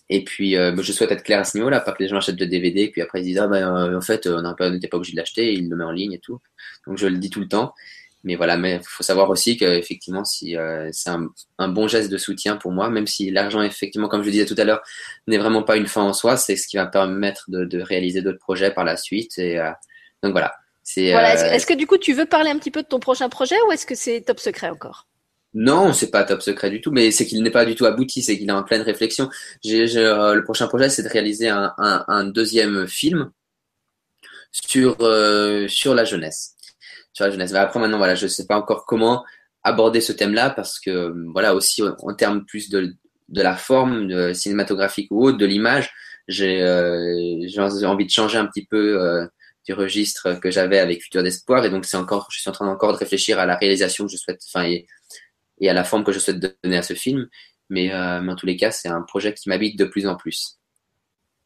et 0.10 0.24
puis, 0.24 0.56
euh, 0.56 0.76
je 0.82 0.92
souhaite 0.92 1.12
être 1.12 1.24
clair 1.24 1.40
à 1.40 1.44
ce 1.44 1.58
niveau-là, 1.58 1.80
pas 1.80 1.92
que 1.92 2.02
les 2.02 2.10
gens 2.10 2.18
achètent 2.18 2.36
de 2.36 2.46
DVD, 2.46 2.90
puis 2.90 3.02
après 3.02 3.22
ils 3.22 3.26
disent, 3.26 3.40
ah 3.40 3.48
ben, 3.48 3.96
en 3.96 4.02
fait, 4.02 4.28
on 4.28 4.42
n'était 4.72 4.88
pas, 4.88 4.98
obligé 4.98 5.14
de 5.14 5.18
l'acheter, 5.18 5.54
ils 5.54 5.70
le 5.70 5.76
met 5.76 5.84
en 5.84 5.92
ligne 5.92 6.14
et 6.14 6.20
tout. 6.20 6.40
Donc, 6.88 6.98
je 6.98 7.08
le 7.08 7.18
dis 7.18 7.30
tout 7.30 7.40
le 7.40 7.48
temps. 7.48 7.74
mais 8.24 8.36
voilà, 8.36 8.58
mais 8.58 8.76
il 8.76 8.88
faut 8.88 9.04
savoir 9.04 9.30
aussi 9.30 9.58
qu'effectivement, 9.58 10.26
si 10.26 10.58
euh, 10.58 10.90
c'est 10.92 11.10
un, 11.10 11.28
un, 11.58 11.68
bon 11.70 11.88
geste 11.88 12.12
de 12.12 12.18
soutien 12.18 12.58
pour 12.58 12.72
moi, 12.72 12.90
même 12.90 13.08
si 13.08 13.32
l'argent, 13.32 13.62
effectivement, 13.62 14.08
comme 14.08 14.22
je 14.22 14.28
le 14.28 14.32
disais 14.32 14.46
tout 14.46 14.56
à 14.58 14.64
l'heure, 14.64 14.82
n'est 15.28 15.38
vraiment 15.38 15.64
pas 15.64 15.78
une 15.78 15.88
fin 15.88 16.04
en 16.04 16.14
soi, 16.14 16.38
c'est 16.38 16.56
ce 16.56 16.68
qui 16.68 16.78
va 16.78 16.86
permettre 16.86 17.46
de, 17.50 17.66
de 17.66 17.82
réaliser 17.82 18.22
d'autres 18.22 18.40
projets 18.40 18.72
par 18.72 18.84
la 18.84 18.98
suite. 18.98 19.38
Et 19.38 19.60
euh, 19.60 19.72
donc 20.24 20.32
voilà. 20.32 20.54
Voilà. 20.96 21.34
Est-ce, 21.34 21.46
est-ce 21.46 21.66
que 21.68 21.76
du 21.76 21.86
coup, 21.86 21.98
tu 21.98 22.14
veux 22.14 22.26
parler 22.26 22.50
un 22.50 22.58
petit 22.58 22.72
peu 22.72 22.82
de 22.82 22.88
ton 22.88 23.00
prochain 23.00 23.30
projet 23.30 23.56
ou 23.68 23.72
est-ce 23.72 23.86
que 23.86 23.96
c'est 23.96 24.22
top 24.22 24.40
secret 24.40 24.70
encore? 24.70 25.09
Non, 25.54 25.94
c'est 25.94 26.12
pas 26.12 26.24
top 26.24 26.42
secret 26.42 26.70
du 26.70 26.82
tout, 26.82 26.92
mais 26.92 27.12
c'est 27.12 27.26
qu'il 27.26 27.42
n'est 27.42 27.52
pas 27.52 27.66
du 27.66 27.76
tout 27.76 27.86
abouti, 27.86 28.22
c'est 28.22 28.38
qu'il 28.38 28.50
est 28.50 28.52
en 28.52 28.64
pleine 28.64 28.82
réflexion. 28.82 29.30
J'ai, 29.64 29.86
le 29.86 30.44
prochain 30.44 30.68
projet, 30.68 30.90
c'est 30.90 31.04
de 31.04 31.10
réaliser 31.10 31.50
un, 31.50 31.74
un, 31.78 32.06
un 32.08 32.24
deuxième 32.26 32.88
film 32.88 33.32
sur 34.52 34.98
euh, 35.02 35.68
sur 35.68 35.94
la 35.96 36.06
jeunesse 36.06 36.56
sur 37.14 37.26
la 37.26 37.32
jeunesse. 37.32 37.54
Après 37.54 37.80
maintenant 37.80 37.98
voilà, 37.98 38.16
je 38.16 38.28
sais 38.28 38.46
pas 38.46 38.58
encore 38.58 38.86
comment 38.86 39.26
aborder 39.64 40.02
ce 40.02 40.14
thème-là 40.14 40.50
parce 40.52 40.80
que 40.80 41.14
voilà 41.34 41.54
aussi 41.54 41.82
en 41.84 42.14
termes 42.14 42.46
plus 42.46 42.70
de 42.70 42.96
de 43.30 43.42
la 43.42 43.56
forme 43.56 44.08
de 44.08 44.34
cinématographique 44.34 45.08
ou 45.12 45.24
autre, 45.24 45.38
de 45.38 45.46
l'image, 45.46 45.92
j'ai 46.28 46.62
euh, 46.62 47.46
j'ai 47.48 47.86
envie 47.86 48.06
de 48.06 48.12
changer 48.12 48.38
un 48.38 48.46
petit 48.48 48.66
peu 48.66 49.02
euh, 49.02 49.28
du 49.66 49.74
registre 49.74 50.34
que 50.40 50.50
j'avais 50.50 50.80
avec 50.80 51.04
Futur 51.04 51.22
d'espoir 51.24 51.66
et 51.66 51.70
donc 51.70 51.86
c'est 51.86 51.98
encore 51.98 52.28
je 52.32 52.40
suis 52.40 52.50
en 52.50 52.54
train 52.54 52.68
encore 52.68 52.94
de 52.94 52.98
réfléchir 52.98 53.38
à 53.40 53.46
la 53.46 53.56
réalisation 53.56 54.06
que 54.06 54.12
je 54.12 54.18
souhaite 54.18 54.42
enfin 54.48 54.66
et, 54.66 54.88
et 55.60 55.70
à 55.70 55.74
la 55.74 55.84
forme 55.84 56.04
que 56.04 56.12
je 56.12 56.20
souhaite 56.20 56.40
donner 56.64 56.78
à 56.78 56.84
ce 56.84 56.94
film. 56.94 57.28
Mais, 57.70 57.94
euh, 57.94 58.28
en 58.28 58.36
tous 58.36 58.46
les 58.46 58.58
cas 58.58 58.72
c'est 58.72 58.90
un 58.90 59.02
projet 59.02 59.34
qui 59.34 59.50
m'habite 59.50 59.78
de 59.80 59.86
plus 59.86 60.08
en 60.08 60.16
plus 60.16 60.59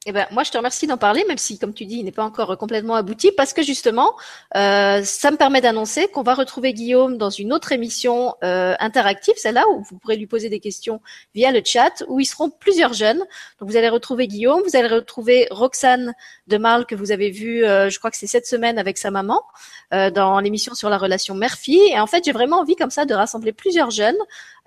eh 0.06 0.12
ben, 0.12 0.28
moi, 0.32 0.44
je 0.44 0.52
te 0.52 0.58
remercie 0.58 0.86
d'en 0.86 0.98
parler, 0.98 1.24
même 1.30 1.38
si, 1.38 1.58
comme 1.58 1.74
tu 1.74 1.86
dis, 1.86 1.96
il 2.00 2.04
n'est 2.04 2.12
pas 2.12 2.26
encore 2.26 2.58
complètement 2.58 2.96
abouti, 2.96 3.32
parce 3.32 3.54
que 3.54 3.64
justement, 3.64 4.14
euh, 4.58 5.02
ça 5.04 5.32
me 5.32 5.38
permet 5.38 5.62
d'annoncer 5.62 6.10
qu'on 6.10 6.24
va 6.24 6.34
retrouver 6.34 6.74
Guillaume 6.74 7.18
dans 7.18 7.30
une 7.30 7.54
autre 7.54 7.72
émission 7.72 8.36
euh, 8.44 8.76
interactive, 8.80 9.36
celle-là 9.38 9.64
où 9.70 9.82
vous 9.84 9.98
pourrez 9.98 10.18
lui 10.18 10.28
poser 10.28 10.50
des 10.50 10.60
questions 10.60 11.00
via 11.34 11.54
le 11.54 11.62
chat, 11.64 12.04
où 12.10 12.20
ils 12.20 12.26
seront 12.26 12.50
plusieurs 12.50 12.92
jeunes. 12.92 13.20
Donc, 13.60 13.70
vous 13.70 13.78
allez 13.78 13.88
retrouver 13.88 14.28
Guillaume, 14.28 14.62
vous 14.68 14.76
allez 14.76 14.90
retrouver 14.90 15.48
Roxane 15.52 16.14
de 16.48 16.58
Marle 16.58 16.86
que 16.86 16.96
vous 16.96 17.12
avez 17.14 17.30
vu, 17.30 17.64
euh, 17.64 17.90
je 17.90 17.98
crois 17.98 18.12
que 18.12 18.18
c'est 18.18 18.28
cette 18.28 18.46
semaine 18.46 18.78
avec 18.78 18.98
sa 18.98 19.10
maman, 19.10 19.42
euh, 19.94 20.12
dans 20.12 20.40
l'émission 20.42 20.74
sur 20.76 20.90
la 20.90 20.98
relation 20.98 21.34
mère-fille. 21.34 21.92
Et 21.94 22.00
en 22.00 22.08
fait, 22.08 22.26
j'ai 22.26 22.34
vraiment 22.34 22.60
envie 22.60 22.76
comme 22.76 22.90
ça 22.90 23.06
de 23.06 23.14
rassembler 23.14 23.54
plusieurs 23.54 23.92
jeunes, 23.92 24.18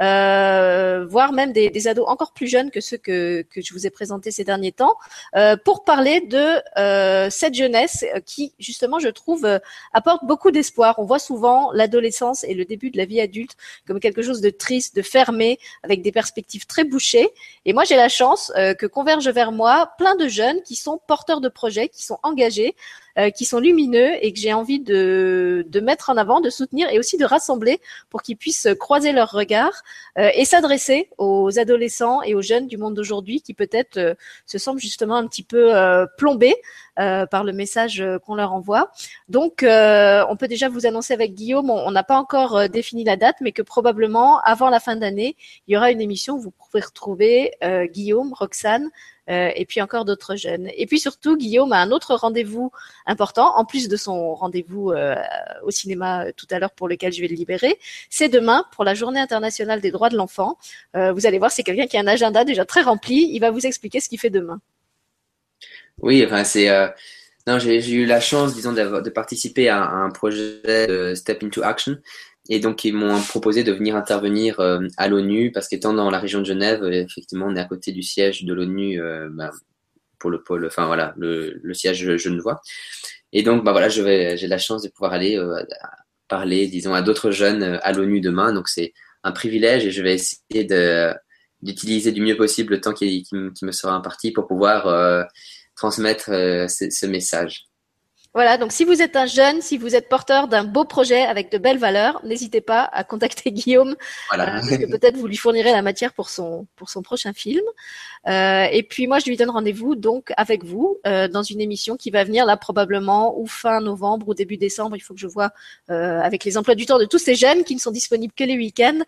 euh, 0.01 1.05
voire 1.07 1.33
même 1.33 1.53
des, 1.53 1.69
des, 1.69 1.89
ados 1.89 2.07
encore 2.09 2.33
plus 2.33 2.47
jeunes 2.47 2.71
que 2.71 2.81
ceux 2.81 2.97
que, 2.97 3.43
que 3.51 3.61
je 3.61 3.75
vous 3.75 3.87
ai 3.87 3.91
présentés 3.91 4.31
ces 4.31 4.45
derniers 4.45 4.73
temps. 4.73 4.97
Euh, 5.35 5.57
pour 5.57 5.85
parler 5.85 6.21
de 6.21 6.63
euh, 6.79 7.29
cette 7.31 7.55
jeunesse 7.55 8.05
qui, 8.25 8.55
justement, 8.59 8.99
je 8.99 9.09
trouve, 9.09 9.45
euh, 9.45 9.59
apporte 9.93 10.25
beaucoup 10.25 10.51
d'espoir. 10.51 10.99
On 10.99 11.05
voit 11.05 11.19
souvent 11.19 11.73
l'adolescence 11.73 12.45
et 12.45 12.55
le 12.55 12.65
début 12.65 12.91
de 12.91 12.97
la 12.97 13.05
vie 13.05 13.21
adulte 13.21 13.57
comme 13.87 14.01
quelque 14.01 14.23
chose 14.23 14.41
de 14.41 14.51
triste, 14.51 14.97
de 14.97 15.03
fermé, 15.03 15.59
avec 15.83 16.03
des 16.03 16.13
perspectives 16.13 16.67
très 16.67 16.85
bouchées. 16.85 17.29
Et 17.65 17.73
moi, 17.73 17.85
j'ai 17.85 17.97
la 17.97 18.09
chance 18.09 18.53
que 18.79 18.87
convergent 18.87 19.29
vers 19.29 19.53
moi 19.53 19.91
plein 19.99 20.15
de 20.17 20.29
jeunes 20.29 20.63
qui 20.63 20.77
sont 20.77 21.01
porteurs 21.07 21.41
de 21.41 21.49
projets, 21.49 21.89
qui 21.89 22.05
sont 22.05 22.19
engagés, 22.23 22.75
euh, 23.19 23.31
qui 23.31 23.47
sont 23.47 23.61
lumineux 23.61 24.13
et 24.21 24.31
que 24.31 24.39
j'ai 24.39 24.53
envie 24.53 24.79
de, 24.79 25.65
de 25.67 25.81
mettre 25.81 26.11
en 26.11 26.19
avant, 26.19 26.43
de 26.43 26.51
soutenir 26.51 26.87
et 26.91 26.99
aussi 26.99 27.17
de 27.17 27.25
rassembler 27.25 27.81
pour 28.11 28.21
qu'ils 28.21 28.37
puissent 28.37 28.69
croiser 28.79 29.13
leurs 29.13 29.31
regards 29.31 29.83
euh, 30.19 30.29
et 30.35 30.45
s'adresser 30.45 31.09
aux 31.17 31.59
adolescents 31.59 32.23
et 32.23 32.35
aux 32.35 32.43
jeunes 32.43 32.67
du 32.67 32.77
monde 32.77 32.93
d'aujourd'hui 32.93 33.41
qui 33.41 33.55
peut-être 33.55 33.97
euh, 33.97 34.15
se 34.45 34.59
semblent 34.59 34.81
justement 34.81 35.17
un 35.17 35.27
petit 35.27 35.43
peu 35.43 35.73
plombés 36.19 36.57
par 36.97 37.45
le 37.45 37.53
message 37.53 38.03
qu'on 38.25 38.35
leur 38.35 38.53
envoie. 38.53 38.91
Donc, 39.29 39.63
on 39.63 40.37
peut 40.39 40.49
déjà 40.49 40.69
vous 40.69 40.87
annoncer 40.87 41.13
avec 41.13 41.35
Guillaume, 41.35 41.71
on 41.71 41.91
n'a 41.91 42.03
pas 42.03 42.17
encore 42.17 42.69
défini 42.69 43.05
la 43.05 43.17
date, 43.17 43.37
mais 43.41 43.53
que 43.53 43.63
probablement 43.63 44.41
avant 44.41 44.71
la 44.71 44.81
fin 44.81 44.97
d'année, 44.97 45.37
il 45.67 45.75
y 45.75 45.77
aura 45.77 45.91
une 45.91 46.01
émission 46.01 46.35
où 46.35 46.41
vous 46.41 46.51
pouvez 46.51 46.83
retrouver 46.83 47.53
Guillaume, 47.93 48.33
Roxane, 48.33 48.91
euh, 49.29 49.51
et 49.55 49.65
puis 49.67 49.81
encore 49.83 50.05
d'autres 50.05 50.37
jeunes. 50.37 50.69
Et 50.77 50.87
puis 50.87 51.01
surtout, 51.01 51.37
Guillaume 51.37 51.73
a 51.73 51.79
un 51.79 51.91
autre 51.91 52.15
rendez-vous 52.15 52.71
important, 53.07 53.57
en 53.57 53.65
plus 53.65 53.89
de 53.89 53.97
son 53.97 54.35
rendez-vous 54.35 54.93
euh, 54.93 55.17
au 55.63 55.71
cinéma 55.71 56.27
euh, 56.27 56.33
tout 56.37 56.47
à 56.51 56.59
l'heure 56.59 56.71
pour 56.71 56.89
lequel 56.89 57.13
je 57.13 57.21
vais 57.21 57.29
le 57.29 57.35
libérer. 57.35 57.79
C'est 58.09 58.29
demain 58.29 58.65
pour 58.73 58.85
la 58.85 58.95
Journée 58.95 59.21
internationale 59.21 59.81
des 59.81 59.91
droits 59.91 60.09
de 60.09 60.17
l'enfant. 60.17 60.59
vous 60.95 61.27
allez 61.27 61.39
voir, 61.39 61.51
c'est 61.51 61.63
quelqu'un 61.63 61.87
qui 61.87 61.97
a 61.97 62.01
un 62.01 62.07
agenda 62.07 62.45
déjà 62.45 62.65
très 62.65 62.83
rempli. 62.83 63.31
Il 63.33 63.41
va 63.41 63.51
vous 63.51 63.67
expliquer 63.67 64.01
ce 64.01 64.09
qu'il 64.09 64.19
fait 64.19 64.31
demain. 64.31 64.61
Oui, 66.01 66.25
enfin 66.25 66.45
c'est 66.45 66.69
non, 67.47 67.61
j'ai 67.61 67.93
eu 67.93 68.07
la 68.07 68.21
chance, 68.21 68.55
disons, 68.55 68.73
de 68.73 69.11
participer 69.11 69.69
à, 69.69 69.89
un 69.89 70.11
projet 70.11 70.61
de 70.89 71.15
Step 71.15 71.45
into 71.45 71.63
Action, 71.63 71.97
et 72.49 72.61
donc, 72.61 72.85
ils 72.85 72.95
m'ont 72.95 73.21
proposé 73.23 73.65
de 73.65 73.73
venir 73.73 73.97
intervenir 73.97 74.61
euh, 74.61 74.81
à 74.97 75.09
l'ONU 75.09 75.53
parce 75.53 75.69
qu'étant 75.69 75.93
dans 75.93 76.11
la 76.11 76.19
région 76.19 76.41
de 76.41 76.45
Genève, 76.45 76.83
euh, 76.83 76.93
effectivement, 76.93 77.47
on 77.47 77.57
est 77.57 77.61
à 77.61 77.65
côté 77.65 77.93
du 77.93 78.03
siège 78.03 78.45
de 78.45 78.55
l'ONU 78.55 79.01
euh, 79.01 79.29
bah, 79.31 79.51
pour 80.19 80.31
le 80.31 80.43
pôle, 80.43 80.67
enfin 80.67 80.87
voilà, 80.87 81.15
le, 81.17 81.61
le 81.63 81.75
siège 81.75 82.17
genevois. 82.17 82.61
Et 83.33 83.43
donc, 83.43 83.65
bah 83.65 83.73
voilà, 83.73 83.89
j'ai 83.89 84.47
la 84.47 84.59
chance 84.59 84.83
de 84.83 84.89
pouvoir 84.89 85.13
aller 85.13 85.39
parler, 86.29 86.69
disons, 86.69 86.95
à 86.95 87.03
d'autres 87.03 87.31
jeunes 87.31 87.79
à 87.83 87.93
l'ONU 87.93 88.21
demain. 88.21 88.53
Donc, 88.53 88.69
c'est 88.69 88.95
un 89.25 89.33
privilège 89.33 89.85
et 89.85 89.91
je 89.91 90.03
vais 90.03 90.15
essayer 90.15 90.65
d'utiliser 91.61 92.13
du 92.13 92.23
mieux 92.23 92.37
possible 92.37 92.75
le 92.75 92.81
temps 92.81 92.95
qui, 92.95 93.25
qui, 93.25 93.65
me 93.65 93.73
sera 93.73 93.93
imparti 93.93 94.33
pour 94.33 94.47
pouvoir 94.47 95.27
transmettre 95.75 96.27
ce, 96.27 96.89
ce 96.91 97.07
message. 97.07 97.66
Voilà, 98.37 98.59
donc 98.59 98.71
si 98.71 98.85
vous 98.85 99.01
êtes 99.01 99.17
un 99.17 99.25
jeune, 99.25 99.63
si 99.63 99.79
vous 99.79 99.95
êtes 99.95 100.11
porteur 100.11 100.47
d'un 100.47 100.63
beau 100.63 100.85
projet 100.85 101.23
avec 101.23 101.51
de 101.51 101.57
belles 101.57 101.79
valeurs, 101.79 102.21
n'hésitez 102.23 102.61
pas 102.61 102.83
à 102.83 103.03
contacter 103.03 103.51
Guillaume, 103.51 103.97
voilà. 104.29 104.59
euh, 104.59 104.77
que 104.77 104.91
peut-être 104.91 105.17
vous 105.17 105.27
lui 105.27 105.39
fournirez 105.39 105.73
la 105.73 105.81
matière 105.81 106.13
pour 106.13 106.29
son 106.29 106.67
pour 106.77 106.91
son 106.91 107.01
prochain 107.01 107.33
film. 107.33 107.65
Euh, 108.29 108.67
et 108.71 108.83
puis 108.83 109.07
moi, 109.07 109.21
je 109.21 109.31
lui 109.31 109.39
donne 109.39 109.49
rendez-vous 109.49 109.95
donc 109.95 110.35
avec 110.37 110.65
vous 110.65 110.99
euh, 111.07 111.29
dans 111.29 111.43
une 111.43 111.63
émission 111.63 111.97
qui 111.97 112.11
va 112.11 112.25
venir 112.25 112.45
là 112.45 112.59
probablement 112.59 113.41
ou 113.41 113.47
fin 113.47 113.81
novembre 113.81 114.29
ou 114.29 114.35
début 114.35 114.59
décembre. 114.59 114.97
Il 114.97 115.01
faut 115.01 115.15
que 115.15 115.21
je 115.21 115.29
vois 115.29 115.53
avec 115.89 116.45
les 116.45 116.59
emplois 116.59 116.75
du 116.75 116.85
temps 116.85 116.99
de 116.99 117.07
tous 117.07 117.19
ces 117.19 117.37
jeunes 117.37 117.65
qui 117.65 117.75
ne 117.75 117.81
sont 117.81 117.91
disponibles 117.91 118.35
que 118.35 118.45
les 118.45 118.59
week-ends 118.59 119.01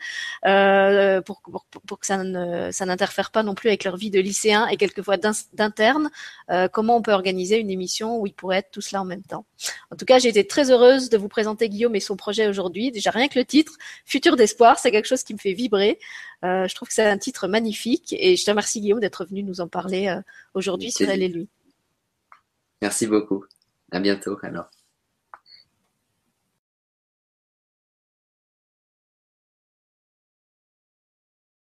pour, 1.27 1.43
pour, 1.43 1.67
pour, 1.87 1.99
que 1.99 2.07
ça 2.07 2.17
ne 2.25 2.71
ça 2.73 2.87
n'interfère 2.87 3.31
pas 3.31 3.43
non 3.43 3.55
plus 3.55 3.69
avec 3.69 3.85
leur 3.85 3.99
vie 3.99 4.11
de 4.11 4.21
lycéen 4.21 4.67
et 4.69 4.79
quelquefois 4.79 5.19
d'interne. 5.19 6.09
comment 6.73 6.97
on 6.97 7.03
peut 7.03 7.13
organiser 7.13 7.59
une 7.59 7.71
émission 7.71 8.19
où 8.19 8.27
ils 8.27 8.33
pourraient 8.33 8.59
être 8.59 8.71
tous 8.71 8.93
là 8.93 9.03
en 9.03 9.18
même 9.19 9.27
temps. 9.27 9.47
En 9.91 9.97
tout 9.97 10.05
cas, 10.05 10.19
j'ai 10.19 10.29
été 10.29 10.47
très 10.47 10.71
heureuse 10.71 11.11
de 11.11 11.19
vous 11.19 11.29
présenter 11.29 11.69
Guillaume 11.69 11.95
et 11.95 12.01
son 12.01 12.17
projet 12.17 12.49
aujourd'hui. 12.49 12.91
Déjà 12.91 13.11
rien 13.11 13.29
que 13.29 13.39
le 13.39 13.45
titre, 13.45 13.73
Futur 14.05 14.37
d'espoir, 14.37 14.79
c'est 14.79 14.91
quelque 14.91 15.07
chose 15.07 15.23
qui 15.23 15.35
me 15.35 15.39
fait 15.39 15.53
vibrer. 15.53 15.99
Euh, 16.45 16.69
je 16.69 16.75
trouve 16.75 16.89
que 16.89 16.95
c'est 16.95 17.07
un 17.07 17.19
titre 17.19 17.49
magnifique 17.49 18.15
et 18.19 18.37
je 18.37 18.45
te 18.45 18.51
remercie 18.51 18.81
Guillaume 18.81 19.01
d'être 19.01 19.25
venu 19.25 19.43
nous 19.43 19.61
en 19.61 19.69
parler 19.69 20.09
euh, 20.09 20.21
aujourd'hui 20.55 20.93
sur 20.93 21.09
Elle 21.09 21.23
et 21.23 21.29
lui. 21.29 21.49
Merci 22.81 23.07
beaucoup. 23.07 23.45
À 23.91 24.01
bientôt 24.01 24.37
alors. 24.43 24.71